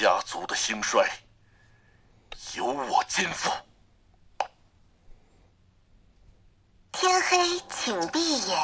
[0.00, 1.06] 家族的兴衰
[2.56, 3.52] 由我肩负。
[6.90, 7.36] 天黑，
[7.68, 8.56] 请闭眼。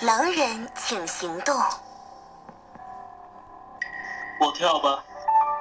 [0.00, 1.54] 狼人，请行动。
[4.40, 5.04] 我跳吧，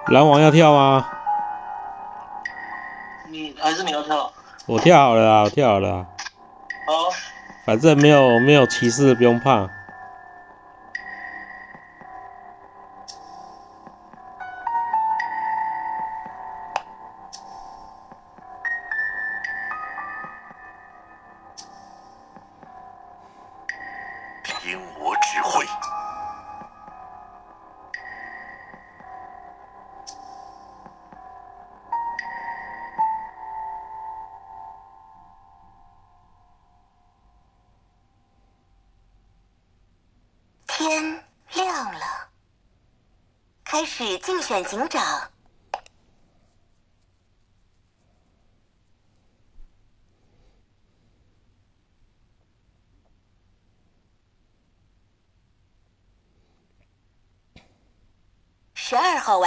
[0.07, 1.05] 狼王要跳吗？
[3.27, 4.31] 你还是你要跳？
[4.65, 6.07] 我跳好了啊，我跳好了啊，
[6.87, 6.93] 好，
[7.65, 9.69] 反正没有没有骑士，不用怕。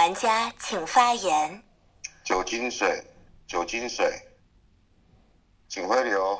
[0.07, 1.61] 玩家请发言。
[2.23, 3.05] 酒精水，
[3.45, 4.09] 酒精水，
[5.67, 6.39] 警徽流，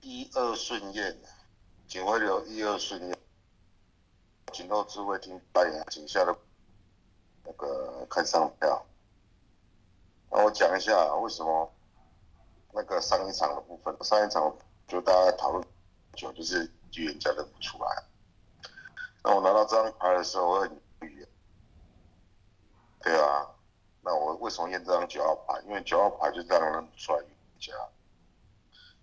[0.00, 1.18] 一二顺验，
[1.88, 2.46] 请回流。
[2.46, 3.18] 一二顺验，
[4.52, 6.32] 警后智慧厅扮演警下的。
[7.42, 8.86] 那个看上票。
[10.30, 11.68] 那我讲一下为什么
[12.72, 14.56] 那个上一场的部分，上一场
[14.88, 15.62] 就大家讨论
[16.14, 18.04] 久，就是预言家认不出来。
[19.22, 21.28] 那我拿到这张牌的时候，我很犹豫。
[23.02, 23.46] 对啊，
[24.02, 25.60] 那我为什么验这张九号牌？
[25.66, 27.74] 因为九号牌就是让人出来预言家。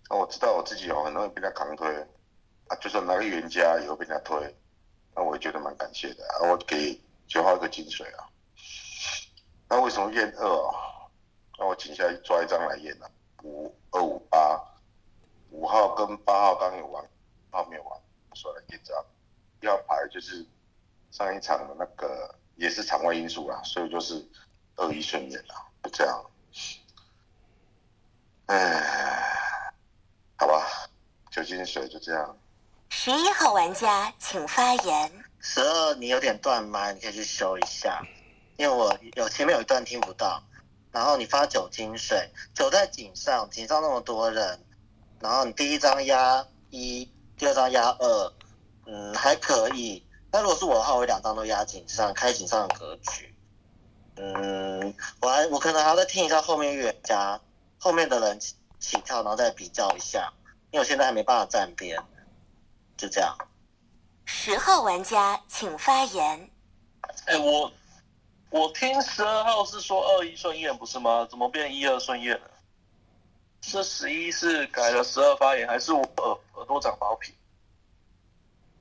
[0.10, 1.88] 那我知道我自己哦，很容易被他扛推
[2.68, 4.56] 啊，就算拿个预言家也会被他推，
[5.16, 6.26] 那我也觉得蛮感谢的。
[6.28, 8.26] 啊、我给九号一个金水啊。
[9.70, 10.74] 那为什么验二啊？
[11.60, 13.10] 那我请下去抓一张来验啊，
[13.44, 14.60] 五二五八，
[15.56, 17.04] 五号跟八号刚有玩，
[17.50, 17.98] 八号没有玩，
[18.34, 19.06] 说来验这张。
[19.62, 20.46] 一号牌就是
[21.12, 24.24] 上一场的那个也是场外因素啦，所以就是
[24.76, 26.26] 二一顺验啦，就这样。
[28.48, 29.74] 唉，
[30.36, 30.90] 好吧，
[31.32, 32.38] 酒精水就这样。
[32.90, 35.24] 十一号玩家请发言。
[35.40, 38.04] 十二，你有点断麦，你可以去修一下，
[38.58, 40.44] 因为我有前面有一段听不到。
[40.92, 44.60] 然后你发酒精水，酒在井上，井上那么多人，
[45.20, 48.34] 然后你第一张压一，第二张压二，
[48.86, 50.06] 嗯，还可以。
[50.32, 53.34] 那如果是我的话，我两张都压井上，开井上的格局。
[54.18, 57.40] 嗯，我还我可能还要再听一下后面预言家
[57.78, 60.32] 后面的人起起跳，然后再比较一下，
[60.72, 61.98] 因为我现在还没办法站边，
[62.98, 63.36] 就这样。
[64.26, 66.50] 十号玩家请发言。
[67.26, 67.72] 哎、我
[68.50, 71.28] 我听十二号是说二一顺验不是吗？
[71.30, 72.52] 怎么变一二顺验了？
[73.72, 77.34] 这十一是改了十二发言，还是我耳耳朵长包皮？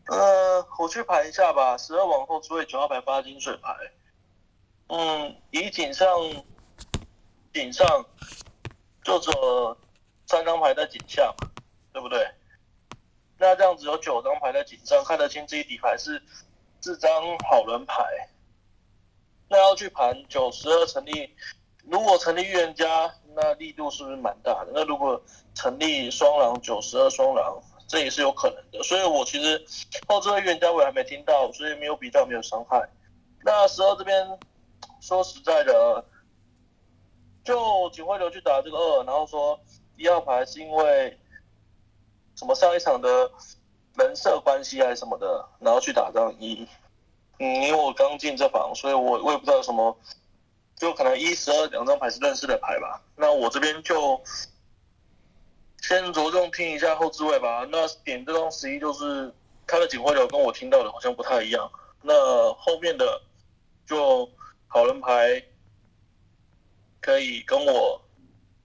[0.06, 1.76] 呃，我去排一下吧。
[1.78, 3.74] 十二往后只会九号牌发金水牌。
[4.88, 6.06] 嗯，以井上
[7.52, 8.04] 井上
[9.02, 9.76] 就只有
[10.26, 11.50] 三张牌在井下嘛，
[11.92, 12.30] 对不对？
[13.38, 16.22] 那这样子有九张牌在井上，看得清这一底牌是
[16.82, 17.10] 四张
[17.48, 18.04] 好人牌。
[19.48, 21.34] 那要去盘九十二成立，
[21.84, 24.70] 如果成立预言家，那力度是不是蛮大的？
[24.74, 25.20] 那如果
[25.54, 28.82] 成立双狼九十二双狼，这也是有可能的。
[28.82, 29.64] 所以我其实
[30.06, 32.88] 后置的预言家我还没听到，所以没有比较，没有伤害。
[33.44, 34.38] 那十二这边
[35.00, 36.04] 说实在的，
[37.44, 39.60] 就警徽流去打这个二，然后说
[39.96, 41.18] 一号牌是因为
[42.36, 43.30] 什么上一场的
[43.96, 46.66] 人设关系还是什么的，然后去打张一。
[47.38, 49.96] 嗯，因为我刚进这房，所以我我也不知道有什么，
[50.84, 53.02] 就可能一十二两张牌是认识的牌吧。
[53.16, 54.22] 那我这边就
[55.80, 57.66] 先着重听一下后置位吧。
[57.70, 59.32] 那点这张十一就是
[59.66, 61.72] 他的警徽流跟我听到的好像不太一样。
[62.02, 63.22] 那后面的
[63.86, 64.30] 就
[64.66, 65.42] 好人牌
[67.00, 67.98] 可以跟我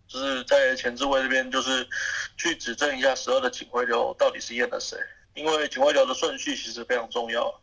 [0.05, 1.88] 就是在前置位这边就是
[2.35, 4.97] 去指正一下十二的警徽流到底是验了谁，
[5.35, 7.61] 因为警徽流的顺序其实非常重要。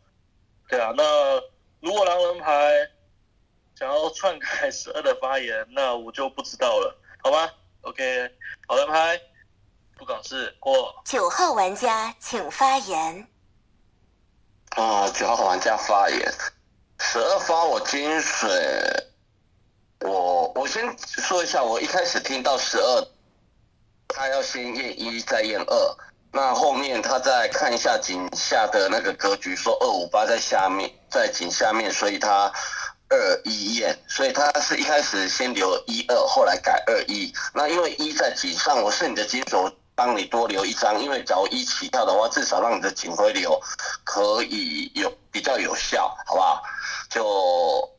[0.67, 1.03] 对啊，那
[1.79, 2.89] 如果狼人牌
[3.77, 8.31] 想要篡改十二的发言，那我就不知道了，好吧？OK，
[8.67, 9.21] 好人牌
[9.95, 10.95] 不搞事过。
[11.05, 13.27] 九号玩家请发言。
[14.69, 16.33] 啊，九号玩家发言，
[16.99, 18.49] 十二发我金水，
[19.99, 23.07] 我我先说一下，我一开始听到十二
[24.07, 25.97] 他要先验一再验二，
[26.31, 32.51] 那后面他再看一下井下的那个格局，说二五八在下面，在井下面，所以他
[33.09, 37.33] 二一验，所以他是一开始先留一二，后来改二一。
[37.53, 43.59] 那因为一在井上，我是你的金手，帮你多留一张，因为假如一起跳的话，至少让你的警徽流
[44.03, 46.61] 可以有比较有效，好不好？
[47.09, 47.23] 就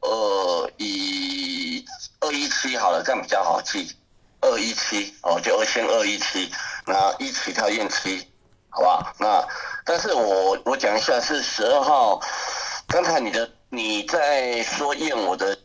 [0.02, 1.84] 二一
[2.20, 3.96] 二一七好了，这样比较好记。
[4.40, 6.52] 二一七哦，就二先二一七，
[6.86, 8.30] 那一起跳验七，
[8.68, 9.12] 好不好？
[9.18, 9.48] 那
[9.84, 12.20] 但是我我讲一下是十二号，
[12.86, 15.58] 刚才你的你在说验我的，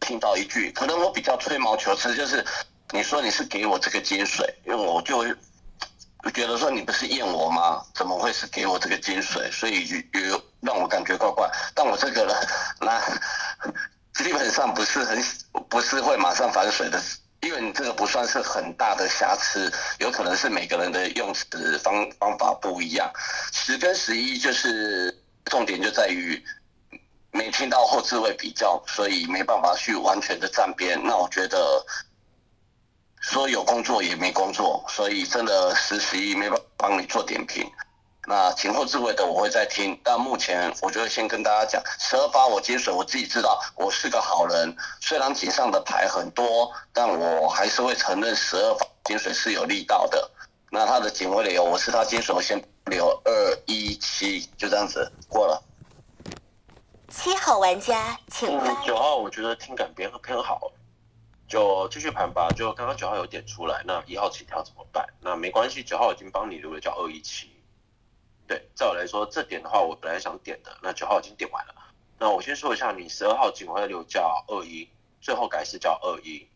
[0.00, 2.44] 听到一句，可能我比较吹毛求疵，就是
[2.90, 5.24] 你说你是给我这个金水，因为我就
[6.34, 7.82] 觉得说你不是验我吗？
[7.94, 9.50] 怎么会是给我这个金水？
[9.50, 9.88] 所以
[10.28, 11.50] 有让我感觉怪怪。
[11.74, 12.36] 但我这个人
[12.80, 13.00] 那
[14.22, 15.24] 基本上不是很
[15.68, 17.00] 不是会马上反水的。
[17.40, 23.10] 因为你这个不算是很大的瑕疵，有可能是每个人的用词方方法不一样。
[23.50, 26.44] 十跟十一就是重点就在于
[27.32, 31.00] 没听到后置位比较，所以没办法去完全的站边。
[31.04, 31.84] 那我觉得
[33.20, 37.70] 说有工作也没工作，所以真的实习没办法帮你做点评。
[38.26, 50.30] 那前后置位的我会再听，但目前我就会先跟大家讲，十二发我接水，我自己知道我是个好人，虽然井上的牌很多，但我还是会承认十二发金水是有力道的。
[50.70, 55.60] 那他的警徽流，我是他金水，我先留二一七，就这样子过了。
[57.10, 58.72] 七号玩家，请发。
[58.86, 60.72] 九号我觉得听感偏偏好，
[61.48, 62.48] 就继续盘吧。
[62.56, 65.04] 就刚刚九号有点出来，那一号起跳怎么办？
[65.20, 67.50] 那没关系，九号已经帮你留了叫二一七。
[68.46, 71.74] 对，在我来说，这点的话，我本来想点的，那九号已经点完了。
[72.16, 74.88] 那我先说一下，你十二号警徽流叫二一，
[75.20, 76.48] 最后改是叫二一。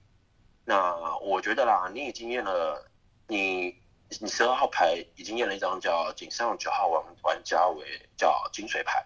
[0.65, 2.87] 那我觉得啦，你已经验了，
[3.27, 3.77] 你
[4.21, 7.85] 你十二号牌已经验了一张叫井上九号玩玩家为
[8.17, 9.05] 叫金水牌，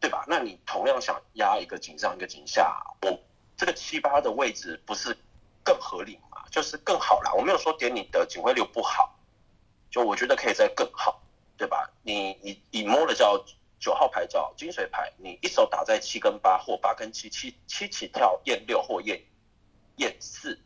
[0.00, 0.24] 对吧？
[0.26, 3.20] 那你同样想压一个井上一个井下，我
[3.56, 5.16] 这个七八的位置不是
[5.62, 6.42] 更合理吗？
[6.50, 7.32] 就是更好啦。
[7.34, 9.14] 我没有说点你的警徽流不好，
[9.90, 11.20] 就我觉得可以再更好。
[11.60, 11.90] 对吧？
[12.02, 13.44] 你你你摸了叫
[13.78, 19.22] 九号牌叫金水牌，你一手打在七跟八或八跟七，七七起跳验六或验
[19.96, 20.58] 验四，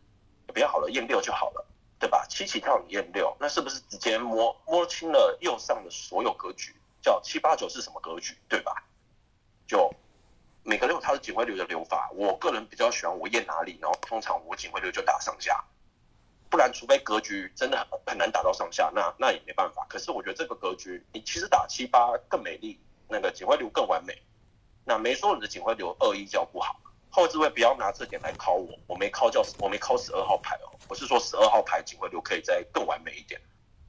[0.54, 1.66] 比较好了，验六就好了，
[1.98, 2.24] 对吧？
[2.28, 6.72] 七起跳你验六，那是不是直接摸摸清了右上的所有格局？
[7.02, 8.38] 叫七八九是什么格局？
[8.48, 8.84] 对吧？
[9.66, 9.92] 就
[10.62, 15.64] 每个人有他的警徽流的流法，我个人比较喜欢我验哪里，然后通常我警徽流就打上下。
[16.50, 19.84] 不然，除非格局真的很很难打到上下，那那也没办法。
[19.88, 22.78] 可是我觉得这个格局，你其实打七八更美丽，
[23.08, 24.16] 那个警徽流更完美。
[24.84, 26.76] 那没说你的警徽流二一叫不好，
[27.10, 33.40] 后置位不要拿这点来考我，我没考叫我没考十二号牌哦，我是说十二号牌警徽流可以再更完美一点。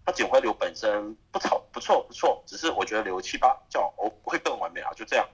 [0.04, 5.30] 它警徽流本身不错不错不错，只是我觉得留七八叫哦会更完美啊，就这样。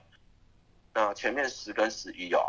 [0.93, 2.43] 那前面十跟十一哦，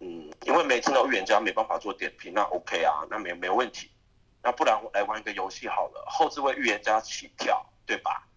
[0.00, 3.90] 嗯，因为没听到预言家没办法做点评，那 OK 啊，那没没问题。
[4.42, 8.28] 那不然我来玩一个游戏好了，后置位预言家起跳，对吧？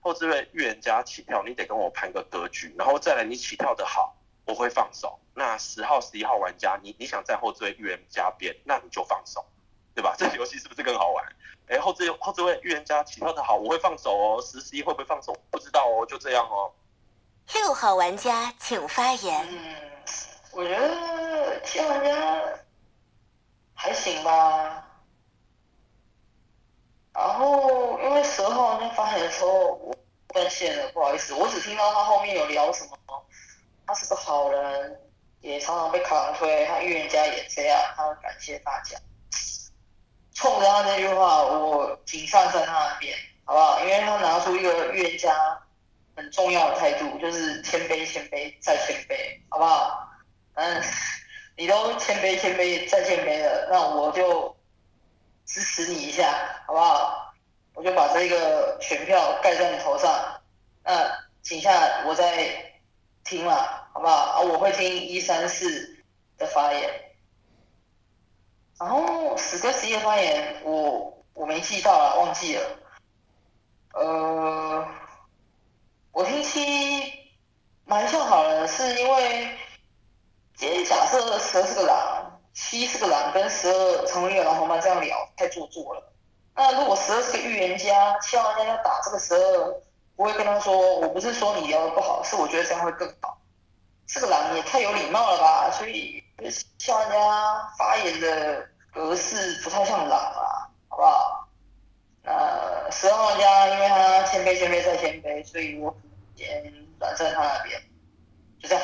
[0.00, 5.18] 后置位预言家起跳，你得跟我盘个格局，然后再来你起跳的好，我会放手。
[5.34, 9.44] 那十号、十一号玩家，你你想在后置位预言家边，那你就放手，
[9.94, 10.14] 对吧？
[10.16, 11.24] 这个游戏是不是更好玩？
[11.66, 14.42] 哎，后置后置位预言家起跳的好，我会放手哦。
[14.42, 15.36] 十、十一会不会放手？
[15.50, 16.72] 不知道哦，就这样哦。
[17.54, 19.46] 六号玩家请发言。
[19.50, 19.74] 嗯，
[20.52, 22.42] 我觉得七号玩家
[23.74, 24.86] 还行吧。
[27.12, 29.94] 然后，因为十二号那发言的时候，我
[30.28, 32.96] 断线了，不好意思，我只听到他后面有聊什么，
[33.86, 35.00] 他是个好人，
[35.40, 38.96] 也常常被卡推，他预言家也这样，他感谢大家。
[40.34, 43.14] 冲着他那句话，我挺上在他那边，
[43.44, 43.80] 好不好？
[43.80, 45.60] 因为他拿出一个预言家
[46.16, 50.08] 很重要的态度，就是谦卑、谦卑再谦卑，好不好？
[50.54, 50.82] 嗯，
[51.56, 54.56] 你都谦卑、谦卑再谦卑了，那我就。
[55.46, 57.34] 支持你一下，好不好？
[57.74, 60.40] 我就把这个选票盖在你头上。
[60.84, 61.10] 那
[61.42, 62.72] 请下我再
[63.24, 64.14] 听了，好不好？
[64.14, 66.04] 啊，我会听一三四
[66.38, 66.88] 的发言。
[68.78, 72.62] 然后十跟十一的发言，我我没记到了，忘记了。
[73.94, 74.88] 呃，
[76.12, 77.12] 我听七
[77.84, 79.58] 蛮像好人，是因为
[80.56, 82.26] 今天假设十是个狼。
[82.52, 86.12] 七是个狼，跟十二成为一个狼同伴这样聊太做作了。
[86.54, 89.80] 那如果十二是个预言家，七号玩家要打这个十二，
[90.16, 93.38] 不会跟他说，我不是说你聊的不好，是我觉得这样会更好。
[94.04, 96.22] 这个狼也太有礼貌了吧，所以
[96.76, 101.39] 七号玩家发言的格式不太像狼啊，好不好？
[102.90, 105.94] 那十号玩家因为他谦卑谦卑再谦卑，所以我
[106.34, 106.48] 先
[106.98, 107.80] 转在他那边，
[108.58, 108.82] 就这样。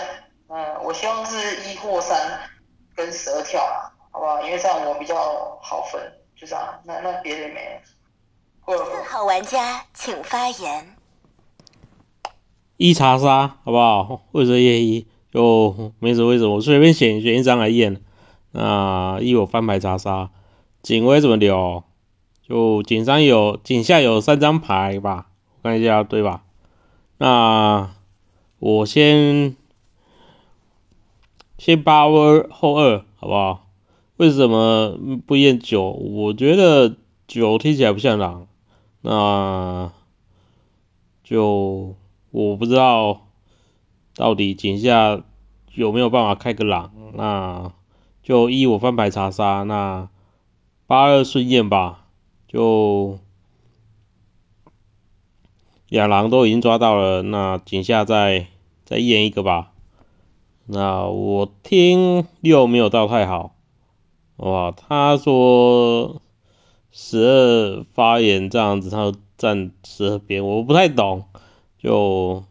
[0.49, 2.49] 嗯，我希望是一或三
[2.95, 4.41] 跟十二跳啦，好不好？
[4.43, 6.01] 因为这样我比较好分，
[6.37, 6.81] 就这样。
[6.85, 7.81] 那那别的没了。
[8.65, 10.97] 四号玩家请发言。
[12.77, 14.23] 一查杀，好不好？
[14.31, 15.09] 为什么验一？
[15.33, 18.01] 就没什么为什么，我随便选选一张来验。
[18.53, 20.31] 那一我翻牌查杀，
[20.81, 21.83] 警徽怎么留？
[22.49, 25.27] 就警上有警下有三张牌吧，
[25.57, 26.45] 我看一下对吧？
[27.19, 27.91] 那
[28.61, 29.57] 我先
[31.59, 33.67] 先八二后二，好不好？
[34.17, 35.91] 为什么不验九？
[35.91, 36.95] 我觉得
[37.27, 38.47] 九听起来不像狼，
[39.01, 39.91] 那
[41.25, 41.97] 就
[42.31, 43.27] 我不知道
[44.15, 45.21] 到底井下
[45.75, 47.73] 有没有办法开个狼，那
[48.23, 50.09] 就一我翻牌查杀，那
[50.87, 52.06] 八二顺验吧。
[52.49, 53.19] 就
[55.89, 58.49] 两狼都已经抓到了，那井下再
[58.85, 59.73] 再验一个吧。
[60.67, 63.55] 那我听六没有到太好，
[64.37, 66.21] 哇，他说
[66.91, 71.25] 十二发言这样子，他站十二边，我不太懂。
[71.79, 72.43] 就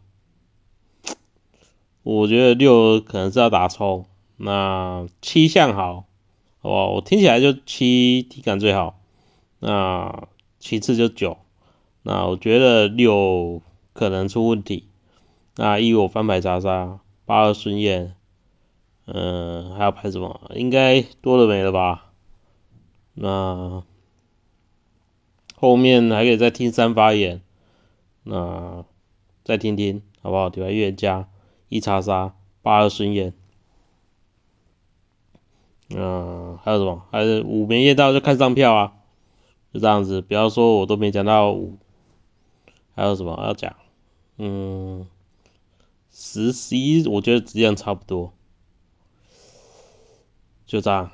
[2.02, 6.04] 我觉得六可能是要打抽，那七项好，
[6.62, 8.98] 哇，我听起来就七体感最好。
[9.58, 11.38] 那其次就九，
[12.02, 14.88] 那我觉得六可能出问题。
[15.56, 18.14] 那一我翻牌查杀，八二顺验，
[19.06, 20.50] 嗯，还要拍什么？
[20.54, 22.12] 应该多了没了吧？
[23.14, 23.82] 那
[25.54, 27.40] 后面还可以再听三发言，
[28.24, 28.84] 那
[29.44, 30.50] 再听听好不好？
[30.50, 30.70] 对吧？
[30.70, 31.26] 预言家
[31.70, 33.32] 一查杀，八二顺验，
[35.88, 37.06] 嗯，还有什么？
[37.10, 38.92] 还是五没验到就看上票啊？
[39.76, 41.76] 就这样子，不要说我都没讲到五，
[42.94, 43.76] 还有什么要讲？
[44.38, 45.06] 嗯，
[46.10, 48.32] 十、十一，我觉得质量差不多，
[50.64, 51.12] 就这样。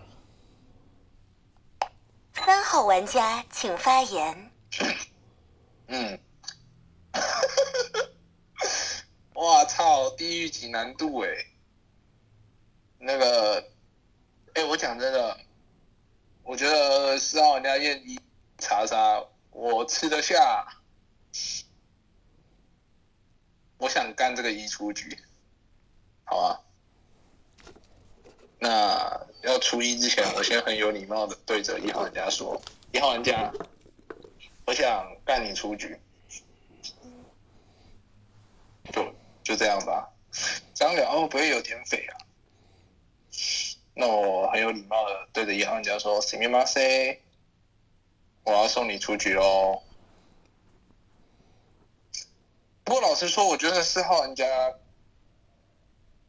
[2.33, 4.53] 三号玩家请发言。
[5.89, 6.21] 嗯，
[9.35, 11.29] 哇操，地狱级难度哎，
[13.01, 13.65] 那个，
[14.55, 15.37] 哎，我讲真的，
[16.45, 18.21] 我觉得四号玩家验一。
[18.62, 20.68] 查杀，我吃得下。
[23.78, 25.16] 我想干这个一出局，
[26.24, 26.60] 好啊。
[28.60, 33.54] 那要出一之前，我先很有礼貌的对着一号玩家说：“一号玩家，
[34.66, 36.00] 我想干你出局。”
[38.92, 40.12] 就就这样吧。
[40.74, 42.18] 张辽会不会有点匪啊？
[43.94, 47.20] 那我很有礼貌的对着一号玩家说：“すみません。”
[48.45, 49.83] 我要送你出局喽！
[52.85, 54.45] 不过老实说，我觉得四号玩家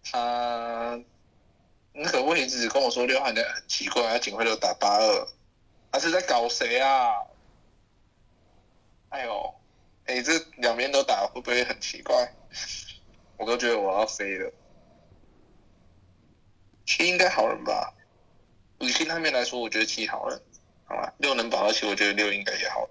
[0.04, 1.02] 他
[1.92, 5.28] 那个位置跟我说六号玩家很奇怪，他警徽都打八二，
[5.92, 7.14] 他是在搞谁啊？
[9.10, 9.56] 哎呦，
[10.06, 12.34] 哎，这两边都打会不会很奇怪？
[13.38, 14.54] 我都觉得我要飞了。
[16.86, 17.94] 七应该好人吧？
[18.80, 20.42] 以心那面来说，我觉得七好人。
[20.94, 22.88] 好吧，六能保到七，我觉得六应该也好。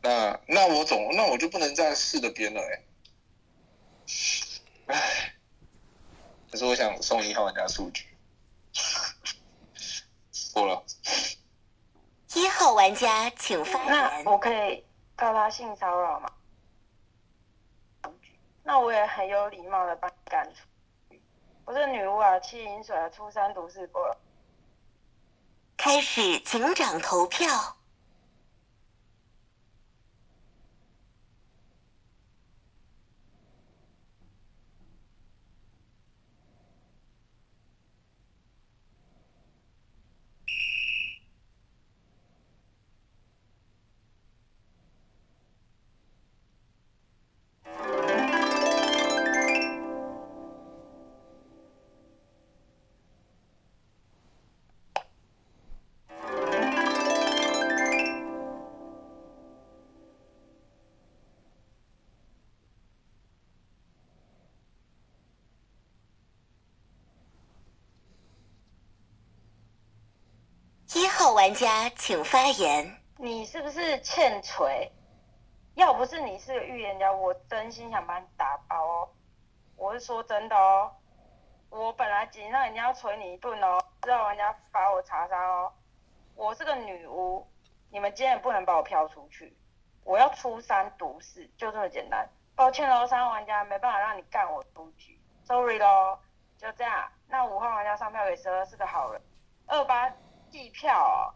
[0.00, 2.82] 那那我总那我就不能站四的边了哎。
[4.86, 5.34] 唉，
[6.50, 8.06] 可是我想送一号玩家数据。
[10.54, 10.82] 过了。
[12.34, 13.88] 一号玩家请发言。
[13.90, 14.82] 那我可以
[15.14, 16.32] 告他性骚扰吗？
[18.62, 21.16] 那我也很有礼貌的把你赶出。
[21.66, 24.18] 我是女巫啊，七饮水啊，初三毒四过了。
[25.84, 27.48] 开始警长投票。
[71.42, 72.88] 玩家请发言。
[73.16, 74.88] 你是不是欠锤？
[75.74, 79.08] 要不是你是个预言家，我真心想把你打爆哦！
[79.74, 80.92] 我是说真的哦，
[81.68, 85.72] 我本来紧上人家要捶你一顿哦，知道人家罚我查杀哦。
[86.36, 87.44] 我是个女巫，
[87.90, 89.52] 你们今天也不能把我飘出去，
[90.04, 92.24] 我要出三毒四，就这么简单。
[92.54, 96.20] 抱歉喽，三号玩家没办法让你干我出局，sorry 咯，
[96.56, 97.10] 就这样。
[97.26, 99.20] 那五号玩家上票给十二是个好人，
[99.66, 100.08] 二八
[100.52, 101.32] 计票哦，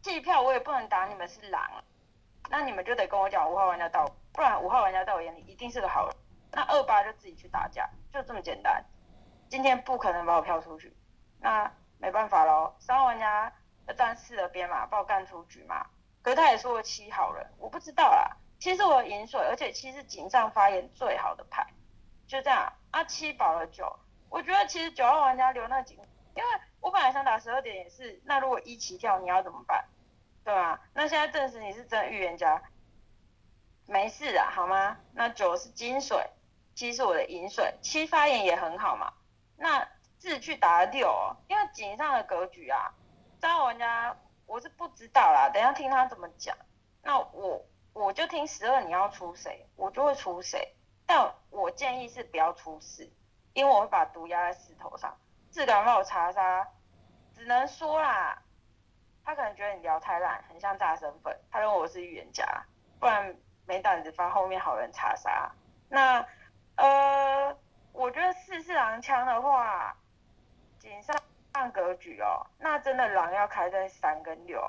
[0.00, 1.84] 计票我也不能打你们是狼，
[2.48, 6.16] 那你们就得跟我讲五号玩家到，不然五号玩家在我眼里一定是个好人。
[6.50, 8.82] 那二八就自己去打架，就这么简单。
[9.50, 10.96] 今天不可能把我票出去，
[11.40, 12.74] 那没办法喽。
[12.78, 13.52] 三号玩家
[13.86, 15.86] 要站四的边嘛，把我干出局嘛。
[16.22, 18.34] 可是他也说我七好人，我不知道啦。
[18.58, 21.66] 七是我的银水，而且七是井上发言最好的牌，
[22.26, 22.72] 就这样。
[22.92, 23.94] 啊，七保了九，
[24.30, 25.98] 我觉得其实九号玩家留那井，
[26.34, 26.48] 因为
[26.84, 28.20] 我本来想打十二点也是。
[28.24, 29.86] 那如果一起跳，你要怎么办？
[30.44, 30.78] 对啊？
[30.92, 32.62] 那现在证实你是真预言家，
[33.86, 34.98] 没事啊，好吗？
[35.14, 36.28] 那九是金水，
[36.74, 39.14] 七是我的银水，七发言也很好嘛。
[39.56, 39.88] 那
[40.18, 42.92] 自己去打六哦，因为井上的格局啊，
[43.40, 44.14] 三号玩家
[44.46, 46.56] 我是不知道啦，等下听他怎么讲。
[47.02, 47.64] 那我。
[47.94, 50.74] 我就听十二，你要出谁，我就会出谁。
[51.06, 53.08] 但我建议是不要出四，
[53.52, 55.16] 因为我会把毒压在四头上。
[55.54, 56.66] 四敢帮我查杀，
[57.32, 58.42] 只能说啦，
[59.24, 62.44] 他可能觉得你聊太烂，很像炸身份，他认为我是预言家，
[62.98, 63.32] 不然
[63.64, 65.48] 没胆子发后面好人查杀。
[65.88, 66.26] 那
[66.74, 67.56] 呃，
[67.92, 69.96] 我觉得四是狼枪的话，
[70.80, 71.16] 井上
[71.52, 74.60] 上格局哦，那真的狼要开在三跟六，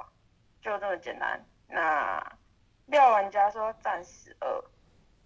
[0.61, 1.43] 就这么简单。
[1.67, 2.23] 那。
[2.87, 4.63] 六玩家说战十二，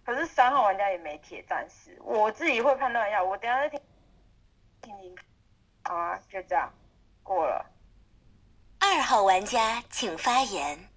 [0.06, 3.82] 可是三号玩家也没铁战士，我自己会判断一下，我等下再听
[4.82, 5.18] 听听。
[5.90, 6.72] 好啊，就这样
[7.24, 7.66] 过了。
[8.78, 10.88] 二号玩家请发言。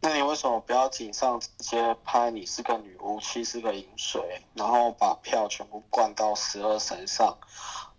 [0.00, 7.36] 那你为什么不要井上直接拍你是个女巫，七是个饮水，然后把票全部灌到十二神上，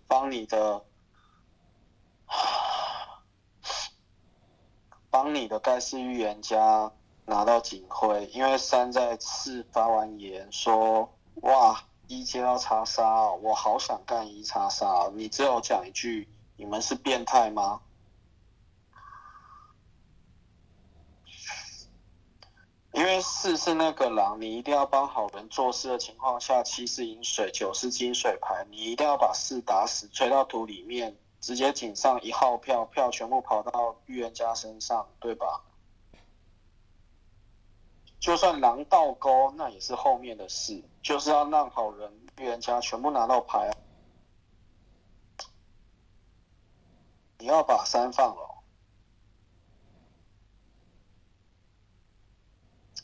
[0.08, 0.84] 帮你的？
[5.08, 6.90] 帮你的盖世预言家
[7.26, 17.80] 拿到警徽，因为三在四发完言说，哇，一接到查杀，我好想干一查杀，你只有讲一句，你们是变态吗？
[22.92, 31.16] 因为四是那个狼，你一定要帮好人做事的情况下，七是饮水，九是金水牌，你一定要把四打死，吹到土里面。
[31.38, 35.62] 直接井上一号票，票全部跑到预言家身上，对吧？
[38.18, 43.70] 就算狼倒钩，那也是后面的事，就是要让好人预言家全部拿到牌。
[47.38, 48.62] 你要把三放了，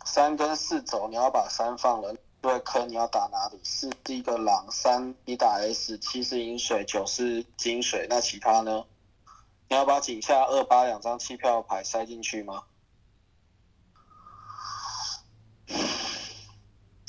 [0.04, 2.16] 三跟四走，你要把三放了。
[2.40, 3.60] 对坑你要打哪里？
[3.62, 8.84] 四是一个狼，三你打 S，七是银水，九是金水，那其他呢？
[9.68, 12.64] 你要把井下二八两张弃票牌塞进去吗？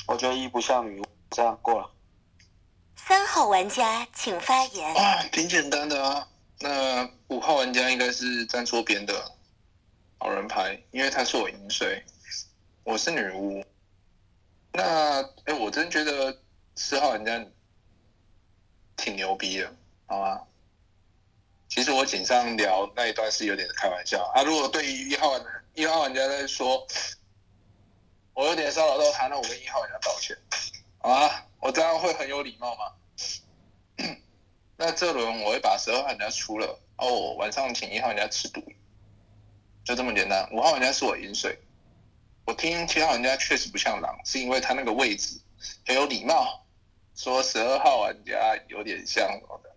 [0.05, 1.89] 我觉得一不像女巫，这样过了。
[2.95, 4.95] 三号玩家请发言。
[4.95, 6.27] 啊，挺简单的啊。
[6.59, 9.31] 那五号玩家应该是站错边的
[10.19, 12.03] 好人牌，因为他是我饮水，
[12.83, 13.65] 我是女巫。
[14.71, 16.37] 那哎，我真觉得
[16.75, 17.45] 四号玩家
[18.95, 20.41] 挺牛逼的，好吗？
[21.69, 24.43] 其实我井上聊那一段是有点开玩笑啊。
[24.43, 26.85] 如果对于一号玩一号玩家在说，
[28.33, 30.37] 我有点骚扰到他，那我跟一号玩家道歉，
[30.99, 32.91] 好啊，我这样会很有礼貌吗？
[34.75, 38.61] 那这轮我会把十二号玩家出了，哦，晚上请一号玩家吃毒，
[39.83, 40.49] 就这么简单。
[40.51, 41.59] 五号玩家是我饮水。
[42.45, 45.39] 我听七号玩家确实不像狼，是因为他那个位置
[45.85, 46.65] 很有礼貌，
[47.15, 49.73] 说十二号玩家有点像我的。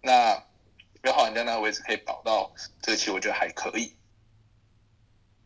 [0.00, 0.42] 那
[1.02, 3.94] 六号玩家那个位置可以保到这期，我觉得还可以。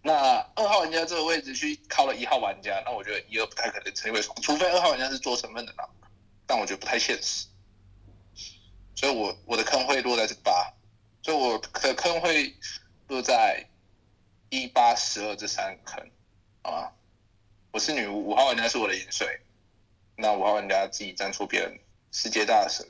[0.09, 5.87] 那二号玩家这个位置去靠了一号玩家，那我觉得一二不太可能成为，除非二号玩家是做成分的狼，
[6.47, 7.47] 但我觉得不太现实。
[8.97, 10.73] 所以我我的坑会落在这八，
[11.23, 12.57] 所以我的坑会
[13.09, 13.66] 落在。
[14.51, 16.11] 一八十二这三个坑，
[16.62, 16.90] 好吗？
[17.71, 19.42] 我是女巫，五号玩家是我的饮水，
[20.16, 21.79] 那五号玩家自己站错边，
[22.12, 22.88] 世界大神，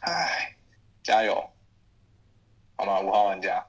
[0.00, 0.56] 唉，
[1.04, 1.48] 加油，
[2.74, 2.98] 好吗？
[3.02, 3.64] 五号玩家，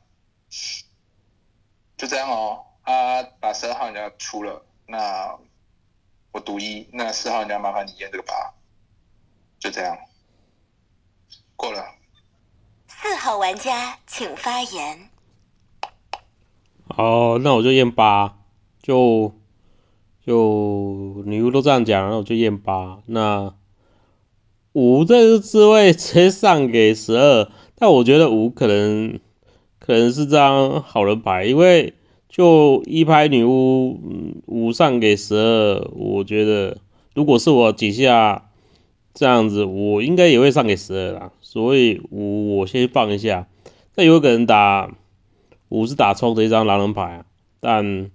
[1.98, 2.62] 就这样哦。
[2.84, 5.38] 他把十二号人家出了，那
[6.32, 8.54] 我读一，那四号人家麻烦你验这个八，
[9.58, 9.98] 就这样，
[11.56, 11.84] 过了。
[12.88, 15.10] 四号玩家请发言。
[16.96, 18.38] 哦，那我就验八，
[18.84, 19.34] 就
[20.24, 23.02] 就女巫都这样讲，那我就验八。
[23.08, 23.56] 那
[24.74, 29.20] 五这个滋味直接上给十二，但我觉得五可能
[29.86, 31.94] 可能是张好人牌，因为
[32.28, 34.00] 就一拍女巫
[34.48, 36.80] 五上给十二，我觉得
[37.14, 38.50] 如果是我几下
[39.14, 43.48] 这样子，我应该也会上给十二啦，所以五我先放一下。
[43.96, 44.92] 那有可能打
[45.70, 47.26] 五是打冲的一张狼人牌啊，
[47.60, 48.10] 但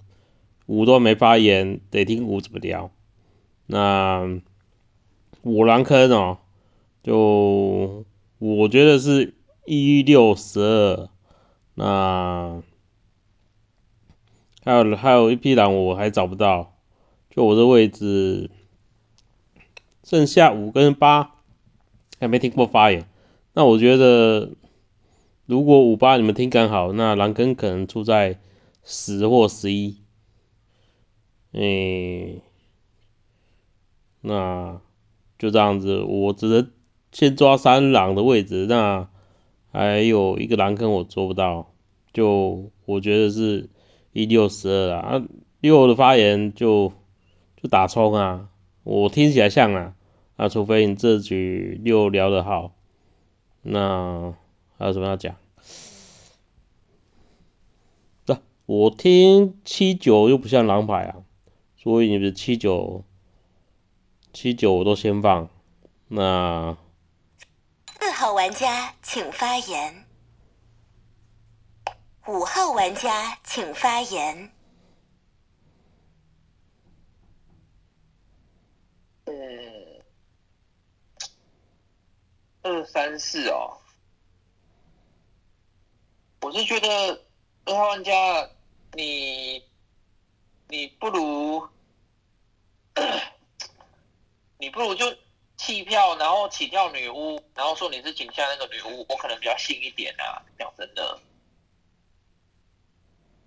[0.66, 2.90] 五都没发言，得听五怎么聊。
[3.66, 4.40] 那
[5.42, 6.38] 五狼坑哦，
[7.04, 8.04] 就
[8.40, 9.34] 我觉得是
[9.66, 11.08] 一六十二。
[11.74, 12.62] 那
[14.64, 16.74] 还有还有一批狼我还找不到，
[17.30, 18.50] 就我这位置
[20.04, 21.36] 剩下五跟八
[22.18, 23.08] 还没听过发言。
[23.52, 24.50] 那我觉得
[25.46, 28.38] 如果五八你们听感好，那狼根可能出在
[28.84, 29.98] 十或十一。
[31.52, 32.42] 诶，
[34.20, 34.80] 那
[35.36, 36.70] 就这样子，我只能
[37.10, 38.66] 先抓三狼的位置。
[38.68, 39.08] 那
[39.72, 41.70] 还有一个狼坑我做不到，
[42.12, 43.68] 就我觉得是
[44.12, 45.22] 一六十二啊，
[45.60, 46.92] 六的发言就
[47.56, 48.48] 就打冲啊，
[48.82, 49.94] 我听起来像啊，
[50.34, 52.72] 啊，除非你这局六聊得好，
[53.62, 54.34] 那
[54.76, 55.36] 还有什么要讲？
[58.24, 61.16] 这我听七九又不像狼牌啊，
[61.76, 63.04] 所以你们七九
[64.32, 65.48] 七九我都先放，
[66.08, 66.76] 那。
[68.02, 70.06] 四号玩家请发言。
[72.26, 74.50] 五号玩家请发言。
[79.26, 80.02] 嗯，
[82.62, 83.78] 二三四哦，
[86.40, 86.88] 我是觉得
[87.66, 88.48] 二号玩家
[88.94, 89.62] 你
[90.68, 91.68] 你不如
[94.56, 95.04] 你不如就。
[95.60, 100.40] 弃票，然后起跳女巫，然后说你是井下那个女巫，我可能比较信一点啊。
[100.58, 101.20] 讲真的，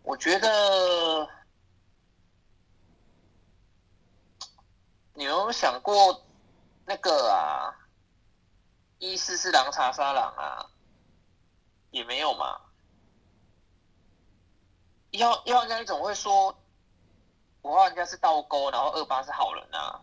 [0.04, 1.28] 我觉得
[5.15, 6.23] 你有想过
[6.86, 7.73] 那个啊，
[8.99, 10.69] 一四四狼查杀狼啊，
[11.89, 12.62] 也没有嘛。
[15.10, 16.56] 要要那一种会说
[17.63, 19.99] 五号人家是倒钩，然后二八是好人啊。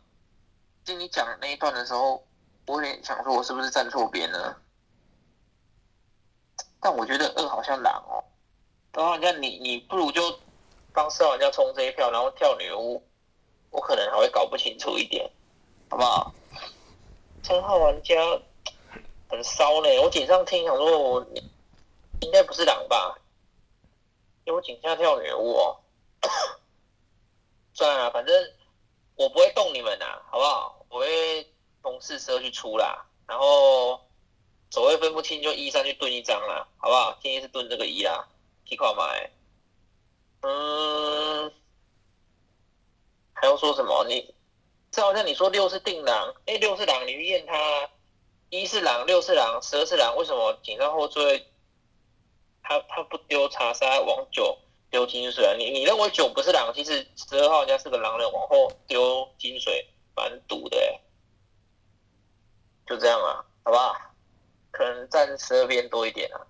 [0.91, 2.21] 听你讲那一段的时候，
[2.67, 4.61] 我有点想说，我是不是站错边了？
[6.81, 8.19] 但我觉得二好像狼哦，
[8.93, 10.37] 然后人家你你不如就
[10.93, 13.01] 帮四号玩家冲这一票，然后跳女巫，
[13.71, 15.31] 我可能还会搞不清楚一点，
[15.89, 16.35] 好不好？
[17.45, 18.17] 三号玩家
[19.29, 21.25] 很骚呢，我警上听想说，我
[22.21, 23.17] 应该不是狼吧？
[24.45, 25.79] 因为我警下跳女巫哦，
[27.75, 28.35] 算了，反正。
[29.17, 30.80] 我不会动你们呐，好不好？
[30.91, 31.47] 我会
[31.83, 33.99] 从四十二去出啦，然后
[34.69, 37.19] 走位分不清就一三去蹲一张啦，好不好？
[37.23, 38.29] 建议是蹲这个一啦，
[38.67, 39.31] 提款买。
[40.43, 41.51] 嗯，
[43.33, 44.05] 还要说什么？
[44.09, 44.35] 你
[44.91, 47.89] 这好像你说六是定狼，哎，六是狼，你去验他，
[48.51, 51.47] 一是狼，六是狼，十二是狼，为什么紧张后缀
[52.63, 54.59] 他他不丢查杀往九？
[54.91, 55.55] 丢金水啊！
[55.57, 59.87] 你你认为九不是狼，其实十二号人家是个狼人，往后丢金水
[60.21, 61.01] 蛮堵的哎，
[62.87, 63.97] 就这样啊，好不好？
[64.71, 66.41] 可能站十二边多一点啊。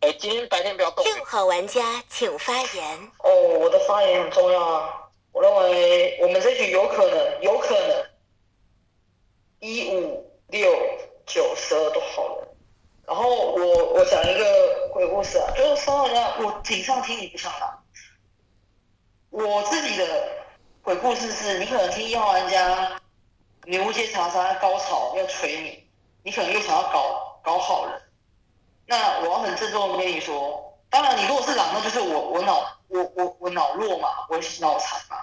[0.00, 1.04] 哎，今天白天不要动。
[1.04, 3.10] 六号玩家请发言。
[3.18, 5.10] 哦，我的发言很重要啊！
[5.32, 8.06] 我认为我们这局有可能，有可能
[9.58, 10.72] 一五六
[11.26, 12.48] 九十二都好了。
[13.06, 17.82] 然后我我讲一个鬼故事啊，就是说呢，我井上听你不像他。
[19.30, 20.45] 我自己的
[20.86, 22.92] 鬼故事是，你可能听一号玩家
[23.64, 25.84] 牛街茶山高潮要锤你，
[26.22, 28.00] 你可能又想要搞搞好人。
[28.86, 35.16] 那我要很郑重的跟你说，当然你如果是狼，那就是我我脑我我我脑弱嘛，我脑残嘛。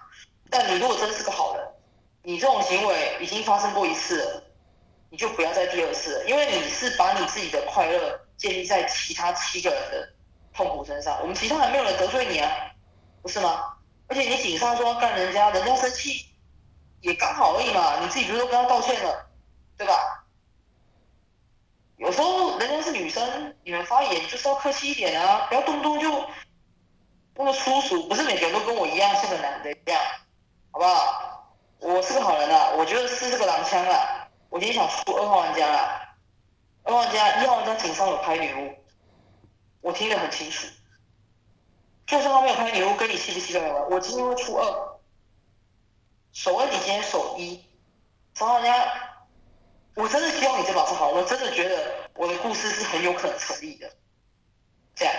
[0.49, 1.65] 但你如果真是个好人，
[2.23, 4.43] 你这种行为已经发生过一次了。
[5.11, 10.09] 你就不要再第二次，因为你是把你自己的快乐建立在其他七个人的
[10.53, 11.17] 痛苦身上。
[11.21, 12.51] 我们其他人没有人得罪你啊，
[13.21, 13.77] 不是吗？
[14.07, 16.25] 而且你警上说要干人家，人家生气
[17.01, 17.99] 也刚好而已嘛。
[17.99, 19.29] 你自己不是都跟他道歉了，
[19.77, 20.25] 对吧？
[21.97, 26.25] 有时候人家是女生，你们发言就是要客气一点啊，不要动不动就
[27.35, 28.07] 那么粗俗。
[28.07, 29.99] 不是每个人都跟我一样是个男的一样，
[30.71, 31.53] 好不好？
[31.79, 34.27] 我是个好人啊，我觉得是这个狼枪啊。
[34.49, 36.15] 我今天想出二号玩家啦，
[36.83, 38.73] 二号玩家一号玩家井上有拍女巫，
[39.81, 40.67] 我听得很清楚。
[42.05, 44.99] 就算他没有拍女巫，跟你气不气都没关我今天会出二，
[46.31, 47.63] 守二你今天守一，
[48.33, 48.93] 三号玩家，
[49.95, 53.89] 我真的希望你这把是好，我真的觉得我的故事是很有可能成立的。
[54.95, 55.13] 这样，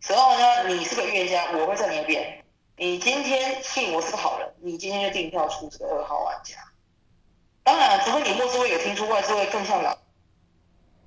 [0.00, 2.44] 十二号玩家，你是个预言家，我会在你那边。
[2.76, 6.56] 你今天信我是个好人，你今天就订票出这个二号玩家。
[7.64, 9.98] 当然，除非你末智位有听出外智位更像狼，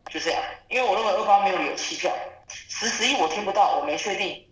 [0.10, 0.44] 就这样。
[0.68, 2.12] 因为我认为二八没有理由弃票，
[2.48, 4.49] 十十一我听不到，我没确定。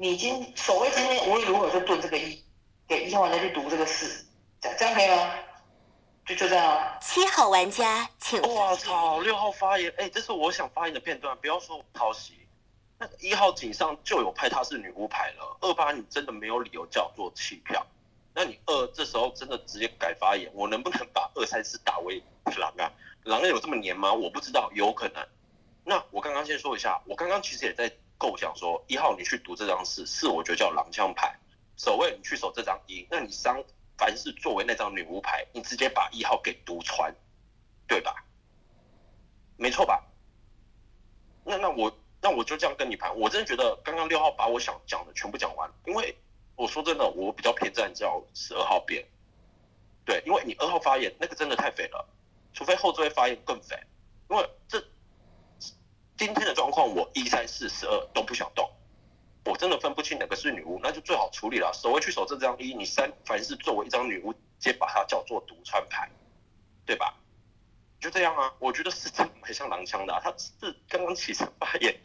[0.00, 2.40] 你今守卫今天无论如何就盾这个一，
[2.86, 4.24] 给一号玩家去读这个四，
[4.60, 5.34] 这样这样可以吗？
[6.24, 6.96] 就就这样啊。
[7.02, 12.34] 七号玩家请我操，六号发言，哎、这是我想发言的片段，不要说我抄袭。
[12.96, 17.84] 那个一号井上就有派他是女巫牌了，二八你真的没有理由叫做弃票。
[18.32, 22.22] 那你二这时候真的直接改发言，我能不能把二三四打为
[22.56, 22.86] 狼啊？
[23.24, 24.12] 狼有这么黏吗？
[24.12, 25.26] 我不知道，有可能。
[25.82, 31.38] 那我刚刚先说一下，我刚刚其实也在构想说，一号你去读这张四，四我觉得叫狼枪牌，
[31.76, 33.64] 守卫你去守这张一，那你三
[33.96, 37.14] 凡是作为那张女巫牌，你直接把一号给读穿，
[37.86, 38.24] 对吧？
[39.56, 40.04] 没错吧？
[41.44, 46.14] 那那我那我就这样跟你盘，我真的觉得刚刚六号把我想讲的全部讲完，因为
[46.56, 49.04] 我说真的，我比较偏站叫十二号边，
[50.04, 52.06] 对，因为你二号发言那个真的太肥了，
[52.52, 53.76] 除非后置位发言更肥，
[54.28, 54.84] 因为这
[56.18, 58.68] 今天的状况，我一三四十二都不想动，
[59.44, 66.10] 我真的分不清哪个是女巫，那就最好处理了，守卫去守这张一，你三凡是作为一张女巫，直接把它叫做独穿牌，
[66.84, 67.14] 对吧？
[68.00, 71.96] 就这样啊，我觉得是真的蛮像狼枪的、啊，他是刚刚起身发言，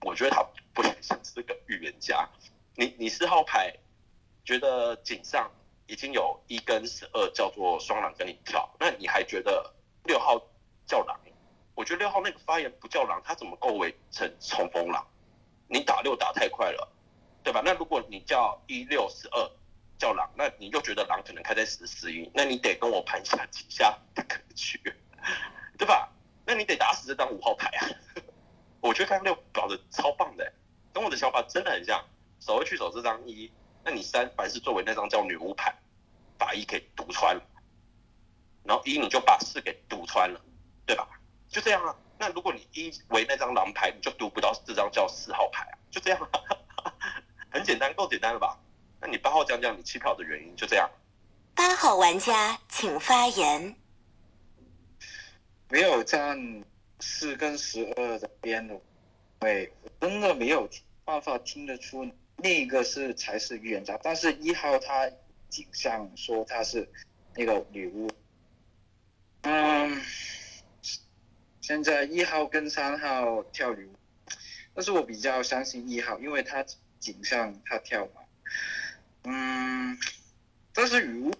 [0.00, 0.42] 我觉得他
[0.72, 2.26] 不太像是个预言家。
[2.76, 3.76] 你你四号牌，
[4.42, 5.50] 觉得井上
[5.86, 10.40] 已经有一跟十二叫做双狼跟你跳，那你还觉得六号
[10.86, 11.20] 叫狼？
[11.74, 15.06] 我觉得六号那个发言不叫狼，他怎么构为成冲锋狼？
[15.68, 16.88] 你打六打太快了，
[17.42, 17.62] 对吧？
[17.64, 19.50] 那如果你叫一六十二
[19.98, 24.80] 叫狼，那你又觉得狼可能开在十十一，那你得跟我盘下几下的格局。
[25.78, 26.10] 对吧？
[26.44, 27.88] 那你得打死这张五号牌啊！
[28.80, 30.52] 我觉得他六搞得超棒的，
[30.92, 32.04] 跟我的想法真的很像。
[32.40, 33.52] 守卫去守这张一，
[33.84, 35.74] 那你三凡是作为那张叫女巫牌，
[36.38, 37.42] 把一给读穿了，
[38.64, 40.40] 然后一你就把四给读穿了，
[40.86, 41.19] 对吧？
[41.50, 41.94] 就这样啊。
[42.18, 46.94] 那如果你一为那张狼牌，你就读不到这张叫四号牌啊，就这样啊，
[47.52, 48.58] 很简单，够简单了吧？
[49.00, 50.88] 那你八号讲讲你弃票的原因，就这样。
[51.54, 53.74] 八号玩家请发言。
[55.68, 56.64] 没有站
[56.98, 58.80] 四跟十二的边的，
[59.38, 60.68] 对，真的没有
[61.04, 65.10] 办法听得出那个是才是预言家，但是一号他
[65.48, 66.90] 景象说他是
[67.34, 68.10] 那个女巫，
[69.42, 70.02] 嗯，
[71.60, 73.94] 现在一号跟三号跳女巫，
[74.74, 76.64] 但是我比较相信一号，因为他
[76.98, 78.22] 景象他跳嘛，
[79.24, 79.98] 嗯，
[80.72, 81.34] 但是女巫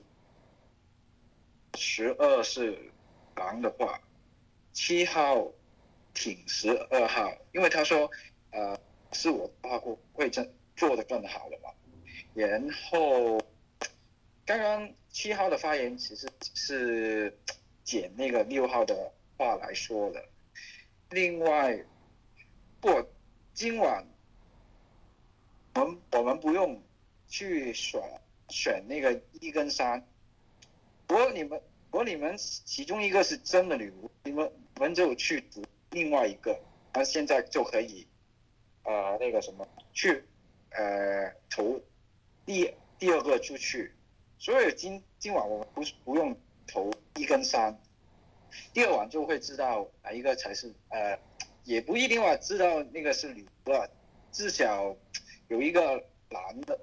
[1.76, 2.78] 十二是
[3.37, 4.00] 狼的话。
[4.72, 5.50] 七号
[6.14, 8.09] 挺十二号，因为他说，
[8.50, 8.80] 呃，
[9.12, 11.70] 是我的话会会真做的更好了嘛。
[12.33, 13.38] 然后
[14.46, 17.37] 刚刚七号的发言其实是
[17.83, 20.22] 捡那个六号的话来说的。
[21.09, 21.83] 另外，
[22.79, 23.07] 不，
[23.55, 24.07] 今晚
[25.74, 26.83] 我们我们不用
[27.26, 28.03] 去选
[28.50, 30.07] 选那个一跟三，
[31.09, 31.59] 如果你们
[31.90, 36.61] 如果你们其中一个是真的女巫，你们你们就去读另外一个，
[36.92, 38.07] 那现在就可以，
[38.85, 40.22] 呃，那个什么，去，
[40.68, 41.81] 呃，投
[42.44, 43.90] 第第二个出去，
[44.38, 47.81] 所以今今晚我们不不用投一跟三，
[48.72, 51.18] 第二晚就会知道哪一个才是，呃，
[51.64, 53.90] 也不一定话知道那个是女的，
[54.32, 54.96] 至少
[55.48, 56.78] 有一个男的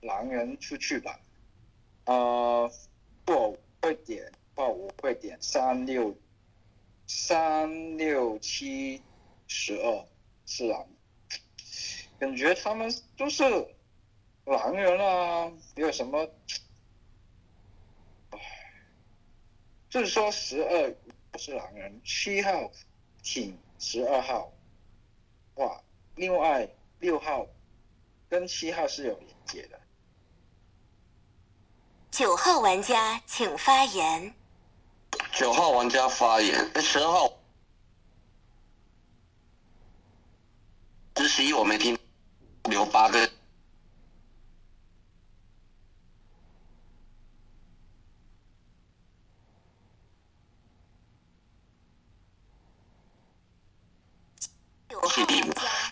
[0.00, 1.20] 男人出去吧，
[2.06, 2.70] 呃，
[3.26, 6.16] 我会点话我会点三六。
[7.14, 9.02] 三六七
[9.46, 10.06] 十二
[10.46, 10.88] 是狼，
[12.18, 13.44] 感觉他们都是
[14.46, 16.26] 狼人啊，没有什么，
[19.92, 22.50] 就是说十二是狼人，七号
[23.22, 24.50] 挺十二号，
[25.56, 25.82] 哇，
[26.14, 26.66] 另外
[27.00, 27.46] 六号
[28.26, 29.78] 跟七号是有连接的。
[32.10, 34.32] 九号玩家请发言。
[35.30, 37.30] 九号玩家发言，哎，十二号，
[41.16, 41.98] 十十一我没听，
[42.64, 43.30] 留八个。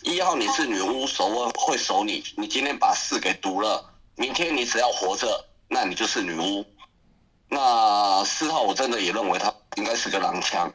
[0.03, 6.67] 一号你是女巫，守卫会守你，你今天把四给读了，明天你只要活着，那你就是女巫。
[7.49, 10.73] 那四号我真的也认为他应该是个狼枪，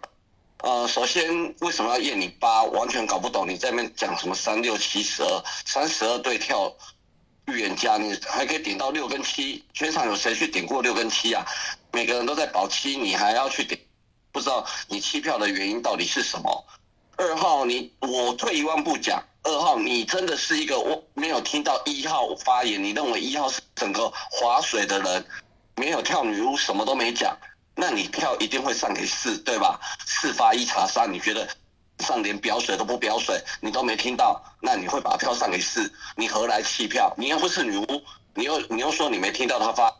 [0.59, 2.63] 呃，首先为什么要验你八？
[2.63, 6.73] 完全搞不懂你在那边讲什么三六七十二，三十二对跳
[7.47, 11.45] 预言家，你还可以点到六跟七，全场有谁去点过六跟七啊？
[11.91, 13.77] 每个人都在保七，你还要去点，
[14.31, 16.65] 不知道你弃票的原因到底是什么？
[17.17, 25.23] 二号你，我退一万步讲，二号你真的是一个我没有听到一号发言，你认为一号是整个划水的人，
[25.75, 27.37] 没有跳女巫，什么都没讲，
[27.75, 29.79] 那你票一定会上给四，对吧？
[30.07, 31.47] 四发一查三，你觉得
[31.99, 37.13] 上连表水都不表水，你都没听到，那你会把票上给四，你何来弃票？
[37.15, 38.01] 你又不是女巫，
[38.33, 39.95] 你又你又说你没听到他发，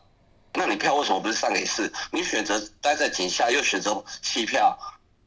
[0.54, 1.92] 那你票为什么不是上给四？
[2.10, 4.76] 你选择待在井下，又选择弃票，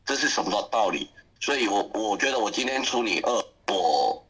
[0.06, 1.10] 这是什么道理？
[1.40, 4.28] 所以我我觉得我今天出你二，我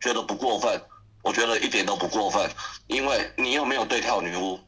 [0.00, 0.80] 觉得不过分，
[1.22, 2.50] 我觉得一点都不过分，
[2.86, 4.60] 因为你又没有对跳女巫，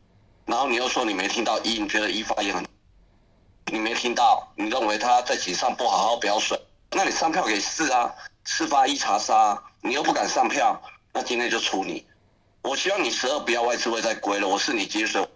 [0.44, 2.66] 然后你又说你没听到一，你觉得一发言很，
[3.66, 6.58] 你没听到，你认为他在井上不好好表水，
[6.90, 12.06] 那你上票给四啊，四发一查杀，你又不敢上票，那今天就出你，
[12.62, 15.26] 我希望你十二不要外置位再归了，我是你接水，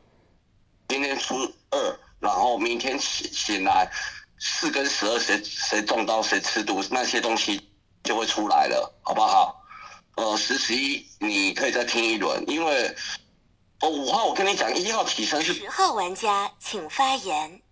[0.89, 1.37] 今天出
[1.71, 3.91] 二，然后明天醒醒来。
[4.43, 7.70] 四跟十二谁谁中刀谁吃毒那些东西
[8.03, 9.63] 就会出来了，好不好？
[10.17, 12.95] 呃，十十一你可以再听一轮，因为
[13.81, 17.63] 哦五号我跟你讲一号起身是十号玩家请发言。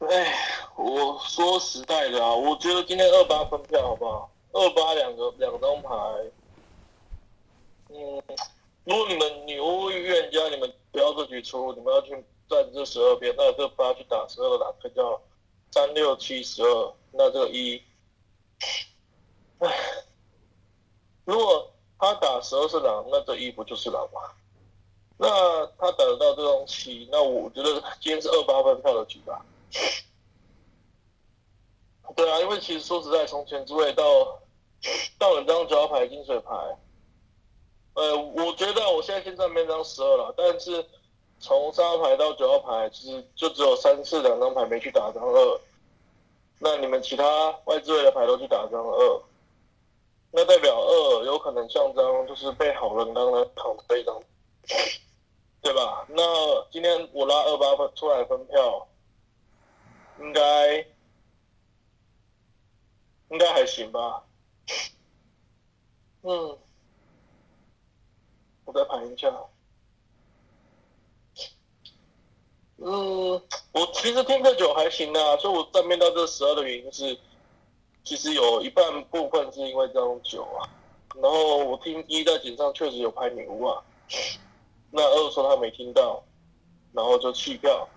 [0.00, 0.34] 哎，
[0.76, 4.30] 我说实在的啊，我觉得今天二八分票好不好？
[4.52, 5.88] 二八两个两张牌，
[7.90, 8.22] 嗯，
[8.84, 12.24] 如果你们女巫预言家你们不要这局出，你们要去。
[12.50, 15.18] 站这十二边，那这八去打十二打，可叫
[15.70, 16.94] 三六七十二。
[17.12, 17.82] 那这个一，
[19.58, 19.68] 唉，
[21.24, 24.20] 如果他打十二是狼，那这一不就是狼吗？
[25.16, 29.44] 那他打得到这种七，那我觉得今天是二八分票的局吧。
[32.16, 34.04] 对啊，因为其实说实在，从前之位到
[35.18, 36.52] 到两张九号牌金水牌，
[37.94, 40.84] 呃，我觉得我现在先站边张十二了，但是。
[41.44, 45.60] 从三号牌到九号牌，其实就只有三次两张牌没去打张二，
[46.64, 47.24] 那你们其他
[47.64, 49.22] 外置位的牌都去打张二，
[50.30, 54.22] 那代表二有可能像张就是被好人当来躺这一张，
[55.60, 56.06] 对吧？
[56.08, 56.22] 那
[56.70, 58.86] 今天我拉二八分出来分票，
[60.20, 60.86] 应该
[63.30, 64.22] 应该还行吧？
[66.22, 66.56] 嗯，
[68.64, 69.28] 我再盘一下。
[72.84, 73.40] 嗯，
[73.70, 77.16] 我其实听这酒还行啊，所以我站面到这十二的原因是，
[78.02, 80.66] 其实有一半部分是因为这张九啊，
[81.14, 83.80] 然后我听一在井上确实有拍女巫啊，
[84.90, 86.24] 那二说他没听到，
[86.92, 87.88] 然后就弃票，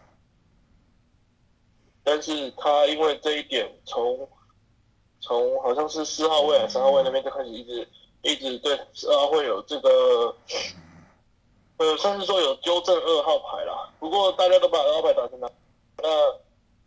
[2.04, 4.30] 但是他因为这一点从
[5.20, 7.90] 从好像是四号位还是三号位那边就开始一直
[8.22, 10.36] 一直对二号会有这个。
[11.78, 15.50] 呃，算是说有纠正二号牌啦，不过大家都把二号牌打成那，
[15.98, 16.34] 那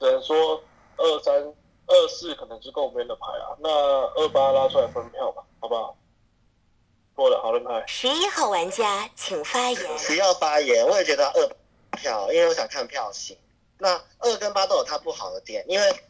[0.00, 0.62] 只能说
[0.96, 1.34] 二三
[1.86, 5.96] 二四可能是够边的牌啊，那二八拉出来分票吧，好不好？
[7.14, 7.84] 过了，好人牌。
[7.86, 9.98] 十一号玩家请发言。
[9.98, 11.50] 十要发言，我也觉得二
[11.98, 13.36] 票，因为我想看票型。
[13.76, 16.02] 那二跟八都有它不好的点，因为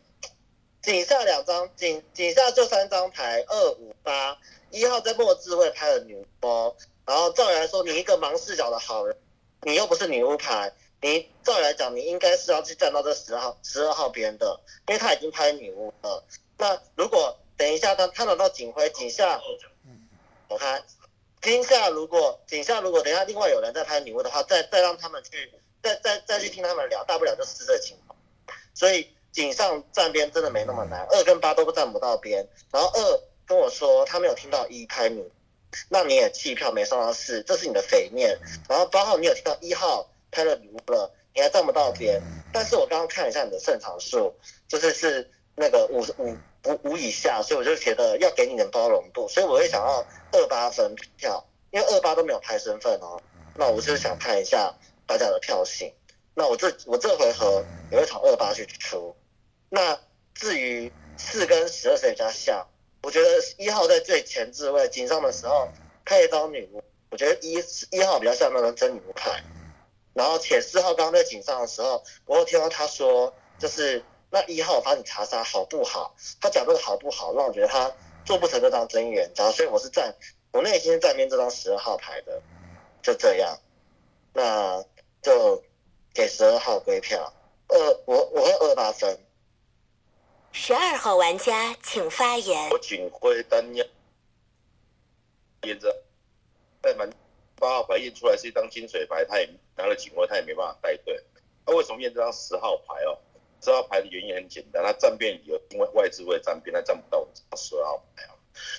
[0.82, 4.38] 井下两张，井井下就三张牌，二五八，
[4.70, 6.76] 一号在末智慧拍了女波。
[7.08, 9.16] 然后照理来说，你一个盲视角的好人，
[9.62, 16.22] 你又不是女巫牌，你照理来讲，你应该是要去站到这十号、十二号边的，因为他已经拍女巫了。
[16.58, 19.40] 那如果等一下他看得到警徽，警下，
[20.48, 20.84] 我看，
[21.40, 25.50] 警下如果警下如果等一下另外有人在拍女巫的话，再再让他们去，
[25.82, 28.18] 再再再去听他们聊，大不了就是这情况。
[28.74, 32.46] 所以警上站边真的没那么难，二跟八都不站不到边。
[32.70, 35.26] 然后二跟我说他没有听到一拍女。
[35.88, 38.38] 那你也弃票没上到四，这是你的匪面。
[38.68, 42.22] 然后八号你有听到一号拍了礼物了，你还站不到边。
[42.52, 44.34] 但是我刚刚看了一下你的胜场数，
[44.66, 53.20] 就是是那个五五五五以下，所以我就觉得要给你点包容度，所以我会想要二八分票，因为二八都没有拍身份哦。
[53.54, 54.74] 那我就是想看一下
[55.06, 55.92] 大家的票型。
[56.34, 59.14] 那我这我这回合也会从二八去出。
[59.68, 59.98] 那
[60.34, 62.66] 至于四跟十二谁比较像？
[63.02, 65.68] 我觉得一号在最前置位井上的时候
[66.04, 69.42] 开一张女巫，我觉得一一号比较像那张真女巫牌。
[70.14, 76.14] 然后且四号刚刚在井上的时候，我有听到他说，就是那一号把你查杀好不好？
[76.40, 77.92] 他讲这个好不好，让我觉得他
[78.24, 80.12] 做不成这张真言，然后所以我是站
[80.50, 82.42] 我内心是站边这张十二号牌的，
[83.00, 83.56] 就这样，
[84.32, 84.84] 那
[85.22, 85.62] 就
[86.12, 87.32] 给十二号归票。
[87.68, 89.16] 二我我会二八分，
[90.52, 92.70] 十二号玩家请发言。
[92.70, 93.84] 我警徽单押
[95.62, 96.02] 验着，
[96.80, 97.08] 但凡
[97.56, 101.22] 八号牌验出来是一张金水牌，他也拿了警徽，他也没办法带队。
[101.66, 103.18] 那为什么验这张十号牌哦？
[103.60, 107.26] 十号牌的原因很简单，他站边理由因为外资会站边，他站不到
[107.56, 108.34] 十二号牌哦，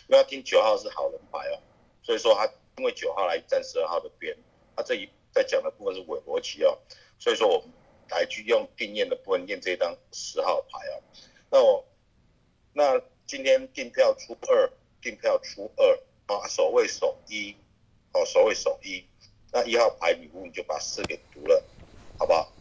[0.08, 1.62] 因为他听九号是好人牌哦，
[2.02, 4.36] 所以说他因为九号来站十二号的边，
[4.76, 6.78] 他这一在讲的部分是伪逻辑哦，
[7.20, 7.70] 所以说我们
[8.10, 11.04] 来去用定验的部分验这张十号牌哦。
[11.52, 11.86] 那我
[12.74, 14.72] 那今天订票出二，
[15.02, 17.56] 订票出二啊，守卫守一，
[18.14, 19.06] 哦，守卫守一，
[19.52, 21.64] 那一号牌女巫你就把四给读了，
[22.18, 22.52] 好不好？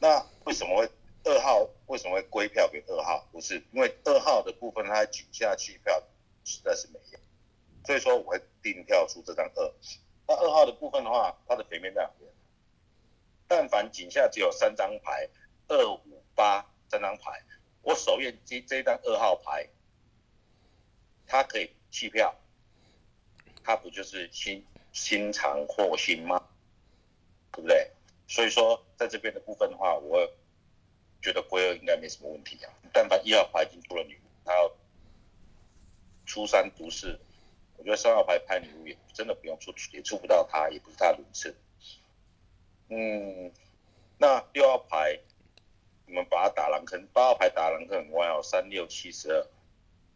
[0.00, 0.88] 那为什么会
[1.24, 3.26] 二号为什么会归票给二号？
[3.32, 6.02] 不是因为二号的部分它井下弃票
[6.44, 7.18] 实在是没有，
[7.86, 9.72] 所以说我会订票出这张二。
[10.26, 12.30] 那二号的部分的话，它的北面在哪边？
[13.46, 15.28] 但凡井下只有三张牌，
[15.68, 17.42] 二五八三张牌，
[17.84, 19.68] 我手验这这张二号牌，
[21.26, 22.34] 它可以弃票，
[23.62, 26.48] 它不就是心心肠或心吗？
[27.52, 27.90] 对不对？
[28.26, 30.28] 所以说在这边的部分的话，我
[31.22, 32.72] 觉得归二应该没什么问题啊。
[32.92, 34.72] 但凡一号牌已经出了女巫，他要
[36.26, 37.20] 出三读四，
[37.76, 41.54] 我觉得三号牌拍女巫也真的不用出，也出不到他，也不是他轮次。
[42.88, 43.52] 嗯，
[44.18, 45.20] 那六号牌，
[46.14, 49.46] 我们把它打狼坑，八号牌打狼坑很歪哦，三六七十二，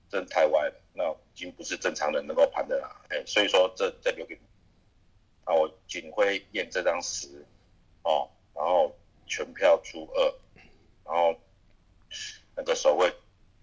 [0.08, 2.88] 真太歪了，那已经不是正常人能够盘的啦。
[3.08, 4.40] 哎，所以说这这留给你。
[5.44, 7.44] 那我警徽验这张十，
[8.02, 8.94] 哦，然后
[9.26, 10.34] 全票出二，
[11.04, 11.34] 然后
[12.54, 13.12] 那个守卫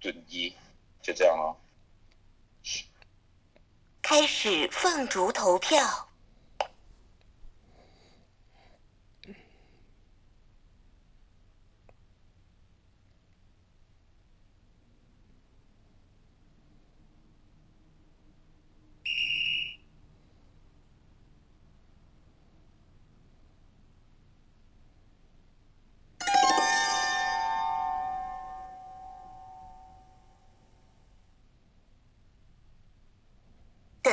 [0.01, 0.53] 蹲一，
[1.01, 1.55] 就这样哦。
[4.01, 6.09] 开始放逐投票。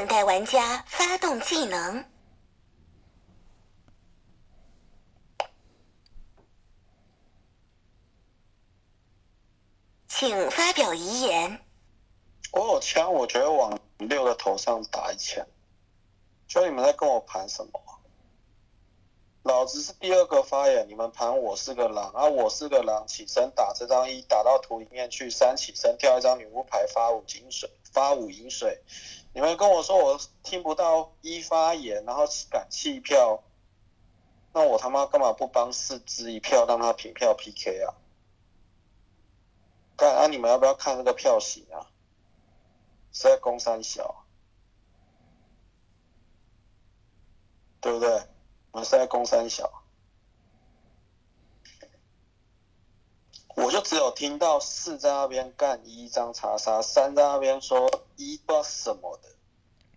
[0.02, 2.04] 等待玩家发动技能，
[10.08, 11.60] 请发表遗言。
[12.50, 15.46] 我有枪，我觉得往六的头上打一枪。
[16.48, 17.80] 就你们在跟我盘什么？
[19.44, 22.26] 老子是第二个发言，你们盘我是个狼啊！
[22.26, 28.82] 我是个狼，起身打这张一，打到图里面去，三起身跳一张女巫牌，发五金水，发五银水。
[29.34, 33.42] 你们跟我说我听不到一发言，然后敢弃票，
[34.52, 37.94] 那我他妈干嘛不帮四支一票让他平票 PK 啊？
[39.96, 40.26] 干啊！
[40.26, 41.88] 你们要不要看这个票型啊？
[43.12, 44.24] 是在攻三小，
[47.80, 48.08] 对不对？
[48.72, 49.81] 我们是在攻三小，
[53.54, 59.28] 我就只有听到四在那边干一张查杀，三在那边说一不知道什么的，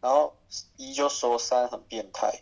[0.01, 0.35] 然后
[0.75, 2.41] 一就说三很变态。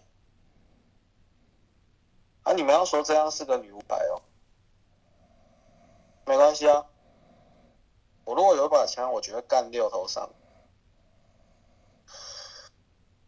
[2.43, 4.21] 啊，你们要说这样是个女巫牌哦，
[6.25, 6.85] 没关系啊。
[8.25, 10.29] 我如果有把枪，我觉得干六头上。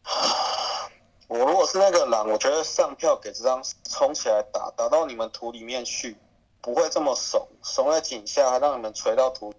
[1.28, 6.18] 我如果是那个狼，我觉得上票给这张冲起来打，打到你们图里面去，
[6.66, 9.54] 不会这么怂，怂在井下还让你们锤到图。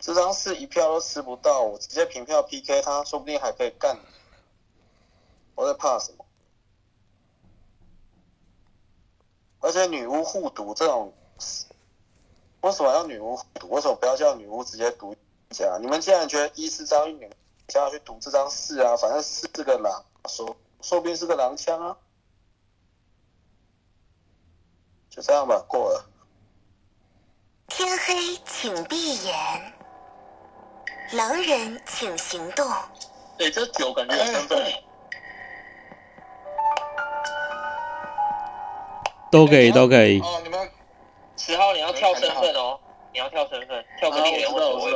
[0.00, 3.96] 这张是一票都吃不到，我直接平票 PK 他，说不定还可以干。
[5.54, 6.26] 我在怕什么？
[9.60, 11.12] 而且女巫护毒这种，
[12.62, 13.70] 为什么要女巫护毒？
[13.70, 15.14] 为什么不要叫女巫直接毒
[15.50, 15.78] 家？
[15.80, 17.30] 你们既然觉得一是张女，
[17.68, 20.04] 叫他去毒这张四啊，反正四是个狼。
[20.28, 21.96] 说说不定是个狼枪啊，
[25.18, 26.08] 就这样吧，过了。
[27.66, 29.34] 天黑，请闭眼。
[31.14, 32.64] 狼人，请行动。
[33.40, 34.72] 哎，这酒感觉有身份。
[39.32, 40.20] 都可以，都可以。
[40.20, 40.70] 哦，你们
[41.36, 42.78] 十号你要跳身份哦，
[43.12, 44.92] 你要跳身份，跳个猎人或守卫。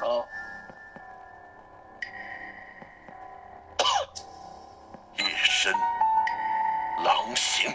[0.00, 0.24] 好。
[5.18, 5.72] 夜深，
[7.02, 7.74] 狼行。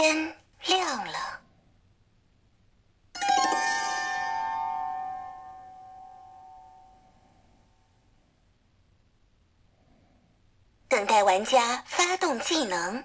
[0.00, 0.34] 天
[0.64, 1.42] 亮了。
[10.88, 13.04] 等待玩家发动技能。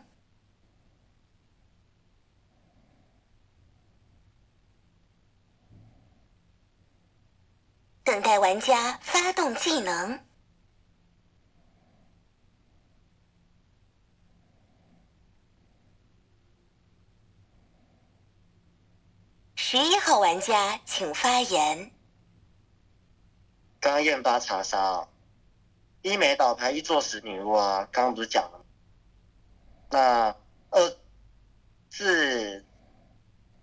[8.05, 10.24] 等待玩家发动技能。
[20.19, 21.91] 玩家请发言。
[23.79, 25.07] 刚刚验八查杀，
[26.01, 28.65] 一枚倒牌一坐实女巫啊，刚刚不是讲了吗？
[29.91, 30.35] 那
[30.71, 30.97] 二
[31.91, 32.65] 四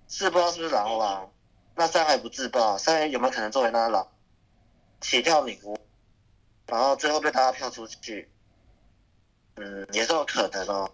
[0.07, 1.33] 四不知道是不是狼王，
[1.75, 4.09] 那三还不自爆，三有没有可能作为那狼
[5.01, 5.77] 起跳女巫，
[6.67, 8.31] 然后最后被大家票出去？
[9.57, 10.91] 嗯，也是有可能哦。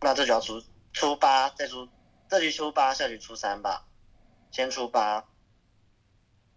[0.00, 0.62] 那这局要出
[0.92, 1.88] 出八，再出
[2.28, 3.84] 这局出八，下局出三吧，
[4.54, 5.24] 先出八，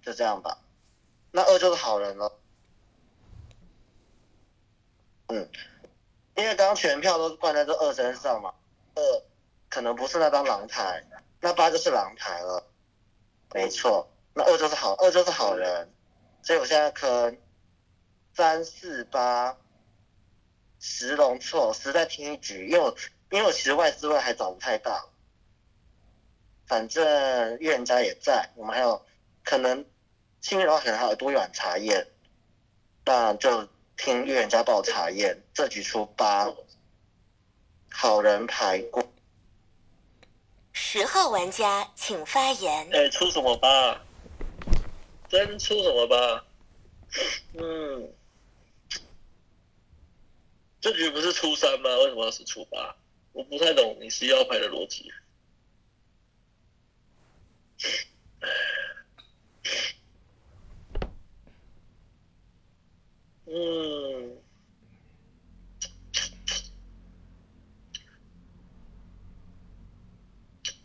[0.04, 0.60] 就这样吧。
[1.32, 2.32] 那二就是好人了。
[5.30, 5.50] 嗯，
[6.36, 8.54] 因为刚全票都灌在这二身上嘛，
[8.94, 9.02] 二
[9.68, 11.04] 可能不是那张狼牌，
[11.42, 12.64] 那八就是狼牌了。
[13.56, 15.92] 没错，那二就是好，二就是好人，
[16.44, 17.36] 所以我现在坑
[18.36, 19.58] 三四八
[20.80, 22.96] 十龙错，十再听一局，因为我
[23.32, 25.10] 因为我其实外资位还找不太到，
[26.68, 29.06] 反正预言家也在，我们还有
[29.44, 29.86] 可能
[30.42, 32.06] 幸运的话可能还有多一碗茶叶，
[33.06, 36.54] 那就听预言家报茶叶，这局出八，
[37.90, 39.02] 好人牌过。
[40.74, 42.90] 十号玩家请发言。
[42.94, 44.02] 哎、出什么八？
[45.30, 46.46] 真出什么八？
[47.54, 48.14] 嗯，
[50.82, 51.90] 这局不是初三吗？
[51.98, 52.96] 为什么要是初八？
[53.32, 55.10] 我不太懂你十一号牌的逻辑。
[63.46, 64.42] 嗯，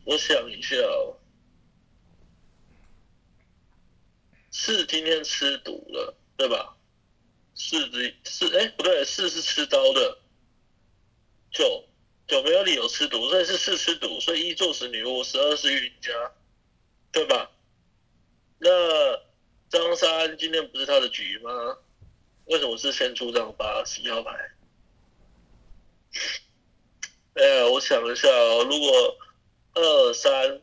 [0.05, 1.19] 我想一下哦。
[4.51, 6.77] 是今天吃毒了，对吧？
[7.55, 10.19] 是的，是哎不对，是是吃刀的，
[11.51, 11.85] 九
[12.29, 16.33] 九没有理由吃毒，所以是是吃毒，所以一坐实女巫，十二是预言家，
[17.13, 17.51] 对吧？
[18.59, 18.71] 那
[19.69, 21.79] 张三今天不是他的局吗？
[22.47, 24.31] 为什么是先出张八十一号牌？
[27.35, 29.17] 哎呀，我想一下哦，如果
[29.75, 30.61] 二三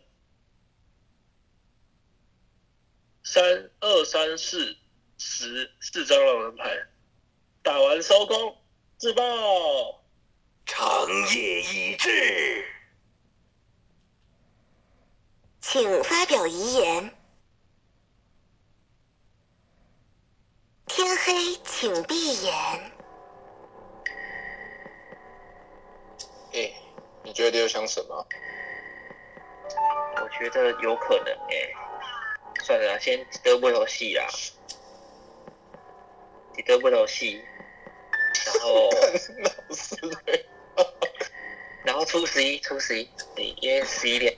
[3.24, 4.76] 三二三四
[5.18, 6.88] 十四张狼人牌，
[7.64, 8.58] 打完收工，
[8.98, 9.24] 自爆。
[10.66, 12.66] 长夜已至，
[15.72, 17.16] 请发表遗言。
[20.88, 22.52] 天黑，请闭眼。
[26.54, 26.74] 哎、
[27.24, 28.28] 你觉得有想什么？
[30.24, 31.70] 我觉得有可能哎、
[32.64, 34.26] 算了，先得不头戏啦，
[36.58, 37.46] 你得不头戏，
[38.48, 38.90] 然后
[41.86, 44.36] 然后初十一，初十一，你因为十一点，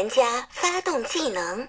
[0.00, 1.68] 玩家发动技能。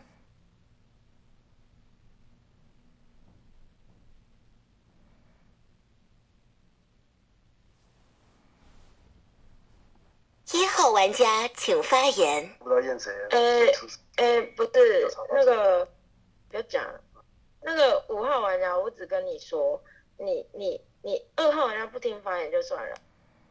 [10.53, 12.55] 一号玩家请发言。
[12.59, 13.11] 不知道验谁？
[13.31, 13.67] 呃
[14.15, 15.85] 呃，不是那个，
[16.47, 16.89] 不要讲。
[17.61, 19.83] 那个五号玩家，我只跟你说，
[20.17, 22.95] 你你你二号玩家不听发言就算了。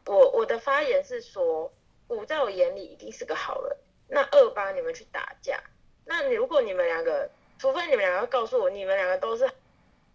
[0.07, 1.71] 我我的发言是说，
[2.07, 3.77] 五在我眼里一定是个好人。
[4.13, 5.57] 那二八你们去打架，
[6.03, 9.49] 那你如果你们两个，除非你们两个告诉我，你们两个都是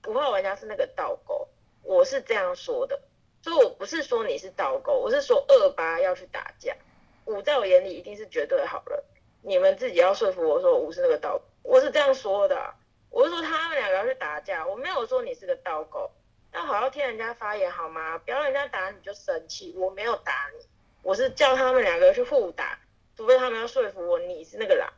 [0.07, 1.49] 五号玩家是那个倒钩，
[1.83, 3.01] 我是这样说的。
[3.43, 6.77] 所以我不是说你是倒钩，我是说二八要去打架。
[7.25, 9.03] 五在我眼里一定是绝对好人，
[9.41, 12.75] 你们自己要说服我说五是那个倒钩，我是这样说的、
[13.09, 16.11] 我是说他们两个要去打架，我没有说你是个倒钩。
[16.53, 18.19] 要好好听人家发言好吗？
[18.19, 20.67] 不要人家打你就生气，我没有打你，
[21.03, 22.79] 我是叫他们两个去互打，
[23.17, 24.93] 除非他们要说服我你是那个狼，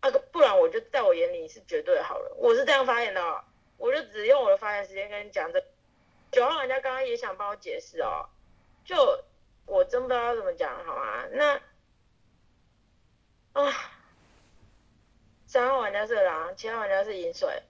[0.00, 3.42] 啊，不然我就在我眼里是绝对好人，我是这样发言的、哦，
[3.76, 5.62] 我就只用我的发言时间跟你讲这。
[6.30, 8.28] 九号玩家刚刚也想帮我解释哦，
[8.84, 9.24] 就
[9.66, 11.26] 我真不知道怎么讲好吗？
[11.32, 11.60] 那
[13.52, 13.72] 啊，
[15.48, 17.64] 三号玩家是狼，七号玩家是银水，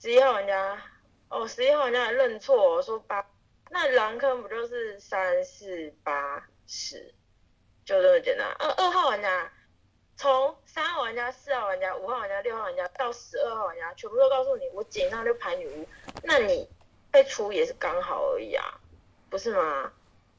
[0.00, 0.82] 十一号玩家
[1.28, 3.30] 哦，十一号玩家还认错说八，
[3.68, 7.12] 那狼坑不就是三四八十，
[7.88, 8.46] 就这么简单。
[8.58, 9.50] 二二号玩家
[10.14, 15.88] 从三号玩家、四号玩家、五号玩家、六号玩家到十二号玩家，全部都告诉你我井上就排女巫，
[16.22, 16.68] 那你
[17.10, 18.78] 被出也是刚好而已啊，
[19.30, 19.90] 不是吗？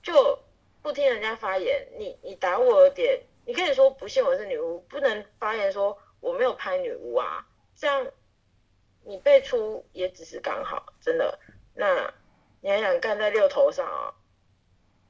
[0.04, 0.38] 就
[0.84, 8.06] 不听人家发言，你你打我的点，你可以说不信我是女巫，不能发言说我没有拍女巫啊，这样
[9.04, 11.40] 你被出也只是刚好，真的。
[11.74, 12.14] 那
[12.62, 14.14] 你还想干在六头上啊、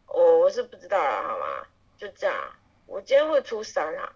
[0.07, 1.67] 我我是不知道啦，好吗？
[1.99, 4.15] 就这样，我今天会出三啊，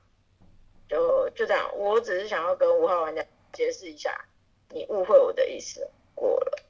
[0.88, 1.78] 就就这样。
[1.78, 4.26] 我只是想要跟五号玩家解释一下，
[4.70, 6.64] 你误会我的意思过了。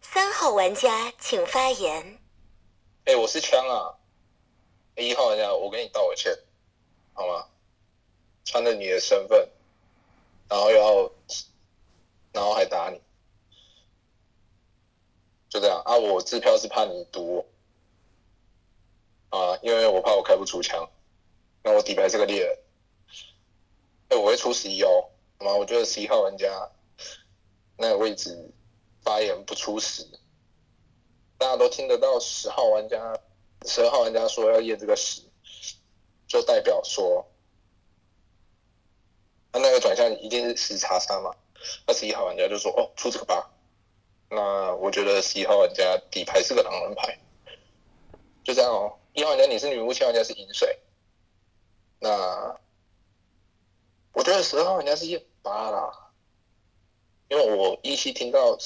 [0.00, 2.20] 三号玩家请发言。
[3.06, 3.98] 哎、我是枪啊！
[4.94, 6.32] 哎一号玩家，我跟你道个歉，
[7.12, 7.48] 好吗？
[8.44, 9.48] 穿着你的身份，
[10.48, 11.10] 然后要，
[12.32, 13.00] 然后还打你，
[15.48, 15.96] 就这样啊！
[15.96, 17.46] 我支票是怕你赌我，
[19.32, 20.86] 啊，因为我怕我开不出枪，
[21.64, 22.58] 那我底牌是个猎人，
[24.10, 25.08] 哎、我会出十一哦，
[25.38, 25.54] 好吗？
[25.54, 26.70] 我觉得十一号玩家
[27.78, 28.52] 那个位置
[29.02, 30.06] 发言不出十，
[31.38, 33.18] 大家都听得到十号玩家、
[33.64, 35.22] 十二号玩家说要验这个十，
[36.28, 37.26] 就代表说，
[39.50, 41.34] 他那个转向一定是十叉叉嘛。
[41.86, 43.50] 二十一号玩家就说哦出这个八，
[44.28, 47.18] 那我觉得十一号玩家底牌是个狼人牌，
[48.44, 48.98] 就这样哦。
[49.14, 50.80] 一号玩家你是女巫，七号玩家是银水，
[51.98, 52.58] 那
[54.12, 56.12] 我觉得十二号玩家是验八啦，
[57.28, 58.56] 因为我依稀听到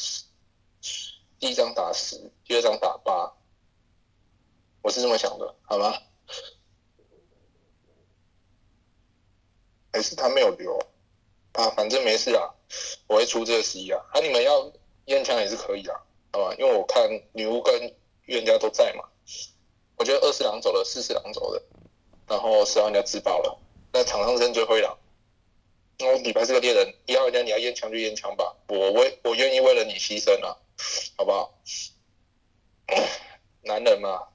[1.41, 3.35] 第一张打十，第二张打八，
[4.83, 5.93] 我是这么想的，好吗？
[9.93, 10.79] 还是他没有留
[11.55, 11.71] 啊？
[11.71, 12.55] 反正没事啊，
[13.09, 14.01] 我会出这个十一啊。
[14.13, 14.71] 啊，你们要
[15.07, 16.01] 验枪也是可以啊，
[16.33, 16.55] 好吧？
[16.57, 19.09] 因为我看女巫跟预言家都在嘛。
[19.97, 21.63] 我觉得二四郎走了，四四郎走了，
[22.27, 23.59] 然后十号人家自爆了，
[23.93, 24.99] 那场上剩最灰狼。
[25.99, 30.57] 那我底牌是个猎人，一号人家你要验枪就验枪吧，我为我愿意为了你牺牲啊，
[31.17, 31.59] 好不好？
[33.65, 34.29] 男人嘛，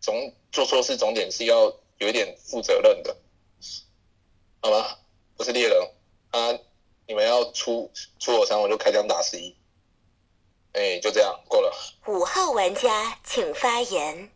[0.00, 1.66] 总做错事总点是要
[1.98, 3.16] 有一点负责任的，
[4.62, 4.98] 好吗？
[5.36, 5.90] 我是猎人
[6.30, 6.58] 啊，
[7.06, 9.54] 你们要出出我三，我就开枪打十一。
[10.72, 11.72] 哎，就这样，过了。
[12.06, 14.30] 五号玩家请发言。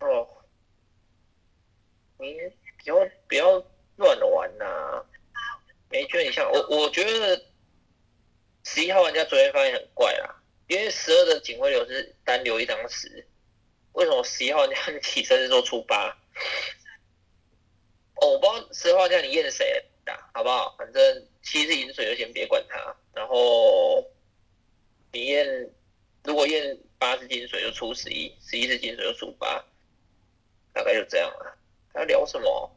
[0.00, 0.28] 哦，
[2.20, 2.36] 你
[2.82, 3.64] 不要不要
[3.96, 5.04] 乱玩呐、
[5.88, 6.66] 没觉得你像我？
[6.68, 7.44] 我觉得
[8.64, 13.26] 十一号玩家昨天发现很怪啦，因为十二的警徽流是单留一张十，
[13.92, 16.16] 为什么十一号玩家起身是说出八？
[18.16, 20.74] 哦，我不知道十号玩家你验谁打，好不好？
[20.76, 24.04] 反正七是饮水就先别管他，然后
[25.12, 25.70] 你验
[26.24, 29.64] 如果验八是金水就出十一，十一是金水就出八。
[30.74, 31.57] 大概就这样了。
[31.92, 32.76] 还聊什么？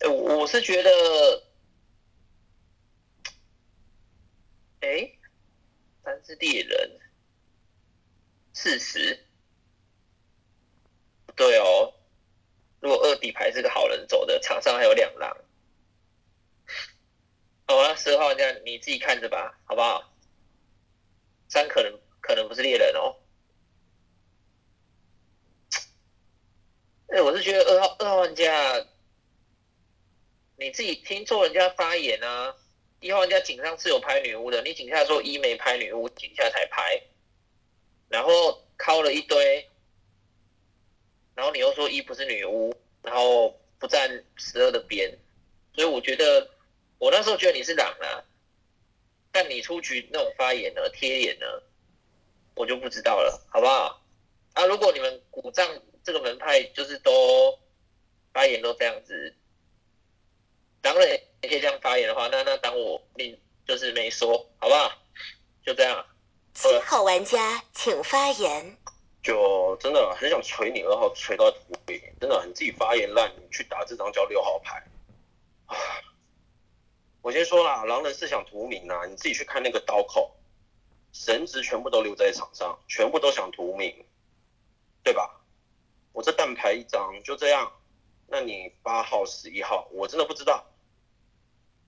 [0.00, 0.90] 哎、我我是觉得，
[4.80, 5.10] 哎、
[6.02, 7.00] 三是猎人，
[8.52, 9.26] 四十，
[11.26, 11.94] 不对哦。
[12.80, 15.36] 如果二底牌是个好人走的，场上还有两狼。
[17.66, 20.12] 好啊，十二号玩家你自己看着吧，好不好？
[21.48, 23.16] 三可能可能不是猎人哦。
[27.14, 28.84] 哎、我是觉得二号二号玩家，
[30.56, 32.56] 你自己听错人家发言啊。
[32.98, 37.00] 一号玩家井上是有拍女巫的，你井下说一没拍女巫，井下才拍，
[38.08, 39.70] 然后敲了一堆，
[41.36, 45.16] 然后你又说一不是女巫，然后不站十二的边，
[45.72, 46.50] 所以我觉得
[46.98, 48.24] 我那时候觉得你是狼啊，
[49.30, 51.46] 但你出局那种发言呢，贴脸呢，
[52.56, 54.02] 我就不知道了，好不好？
[54.54, 57.58] 啊，如果你们古藏这个门派就是都
[58.32, 59.34] 发言都这样子，
[60.80, 64.92] 当然也可以这样发言的话，那那当我命就是没说，好不好？
[65.64, 66.04] 就这样。
[66.52, 68.76] 七号玩家请发言。
[69.22, 72.00] 就真的很想锤你二号，锤到土里。
[72.20, 74.86] 真的，你自己发言烂，你去打这张叫六号牌。
[75.66, 75.76] 啊
[77.22, 80.36] 我先说啦，狼人是想屠名啊，你自己去看那个刀口，
[81.14, 84.04] 神职全部都留在场上，全部都想屠名，
[85.02, 85.40] 对吧？
[86.14, 87.72] 我这蛋牌一张就这样，
[88.28, 90.64] 那你八号、十一号，我真的不知道。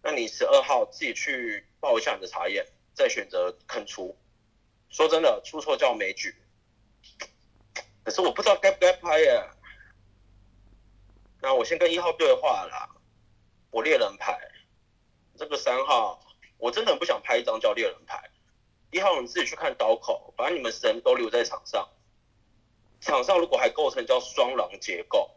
[0.03, 4.19] 那你十二号自己去报一下你的查验，再选择肯出。
[4.89, 6.35] 说真的，出错叫没举。
[8.03, 9.57] 可是我不知道该不该拍呀。
[11.41, 12.97] 那我先跟一号对话啦。
[13.71, 14.37] 我猎人牌，
[15.37, 16.21] 这个三号，
[16.59, 18.29] 我真的很不想拍一张叫猎人牌。
[18.91, 21.89] 一号你自己去看刀口，把你们神都留在场上。
[23.13, 25.31] 场上如果还构成叫双狼结构，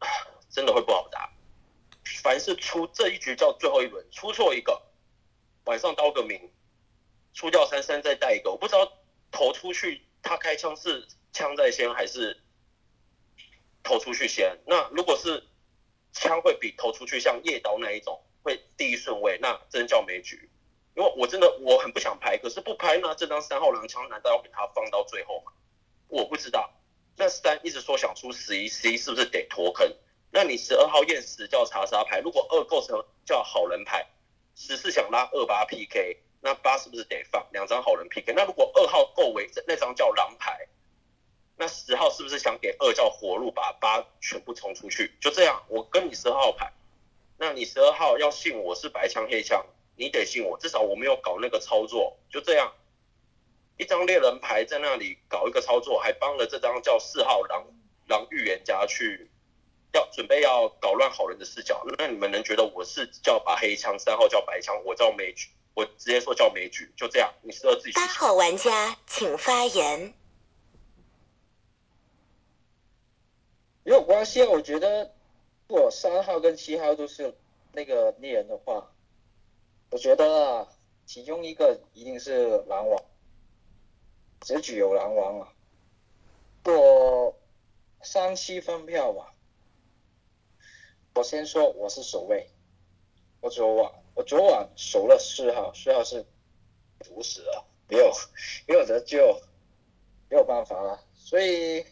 [0.50, 1.32] 真的会不好打。
[2.22, 4.82] 凡是出这一局叫最后一轮，出错一个，
[5.64, 6.50] 晚上刀个名，
[7.34, 8.92] 出掉三三再带一个，我不知道
[9.30, 12.40] 投出去他开枪是枪在先还是
[13.82, 14.58] 投出去先。
[14.66, 15.46] 那如果是
[16.12, 20.50] 枪会比投出去像夜刀那一种会第一顺位，那真叫没局。
[20.96, 25.52] 因为我真的我很不想拍，可是不拍呢，这张三号狼枪难道要给他放到最后吗？
[26.14, 26.70] 我不知道。
[27.16, 29.92] 那三一直说想出十一，十一是不是得脱坑？
[30.30, 34.06] 那你十二号验十叫查杀牌，如果二构成叫好人牌，
[34.54, 38.32] 十四想拉二八 PK，那八是不是得放两张好人 PK？
[38.32, 40.68] 那如果二号够为那张叫狼牌，
[41.56, 45.12] 那十号是不是想给二叫活路，把八全部冲出去？
[45.20, 46.72] 就这样，我跟你十二号牌，
[47.38, 49.66] 那你十二号要信我是白枪黑枪。
[49.96, 52.72] 你得信我，至少我没有搞那个操作，就这样，
[53.76, 57.66] 一张猎人牌在那里搞一个操作，还帮了这张叫四号狼
[58.08, 59.30] 狼预言家去
[59.92, 61.84] 要准备要搞乱好人的视角。
[61.98, 67.92] 那你们能觉得我是叫把黑枪，三号叫白枪，我叫枚举，我直接说叫枚举，就这样，你适合自己。
[67.92, 70.14] 八号玩家请发言。
[73.82, 75.12] 没有关系啊，我觉得
[75.68, 77.34] 如果三号跟七号都是
[77.72, 78.90] 那个猎人的话。
[79.90, 80.66] 我觉得，
[81.06, 83.00] 其中一个一定是狼王，
[84.44, 85.48] 只举有狼王啊。
[86.66, 87.34] 我
[88.02, 89.32] 三七分票吧。
[91.14, 92.50] 我先说我是守卫，
[93.40, 96.26] 我昨晚我昨晚守了四号，四号是
[96.98, 98.12] 毒死了，没有
[98.68, 99.40] 没有得救，
[100.28, 101.86] 没有办法了，所以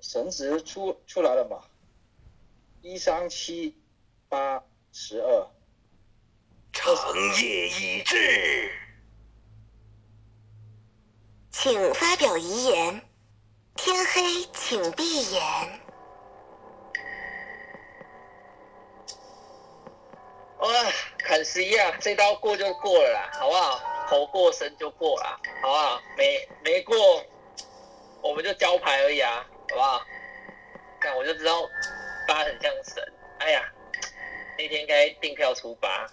[0.00, 1.64] 神职出出来了嘛，
[2.80, 3.76] 一三七
[4.28, 5.50] 八十二。
[6.72, 6.94] 长
[7.42, 8.70] 夜已至，
[11.60, 13.02] 请发表遗言。
[13.74, 15.42] 天黑，请闭眼。
[20.60, 20.68] 哇，
[21.18, 21.92] 砍十一啊！
[22.00, 23.80] 这刀过就过了啦，好不好？
[24.08, 26.00] 头过身就过了，好不好？
[26.16, 26.96] 没没过，
[28.22, 30.00] 我们就交牌而已啊，好不好？
[31.00, 31.68] 看我就知道
[32.28, 33.02] 八很像神。
[33.40, 33.68] 哎呀，
[34.56, 36.06] 那天该订票出八。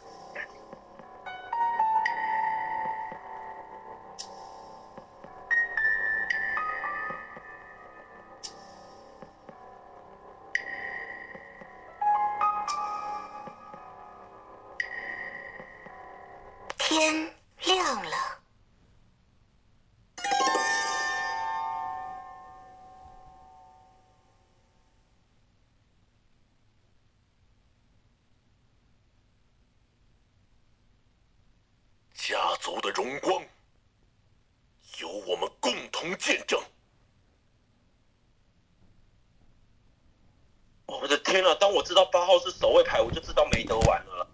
[41.96, 44.28] 道八号是守卫牌，我就知道没得玩了。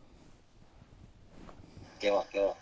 [1.99, 2.57] 给我，给我。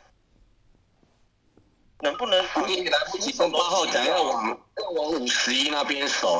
[2.01, 2.45] 能不能？
[2.67, 4.47] 你也来不及跟八号讲，要往
[4.77, 6.37] 要往五十一那边守了。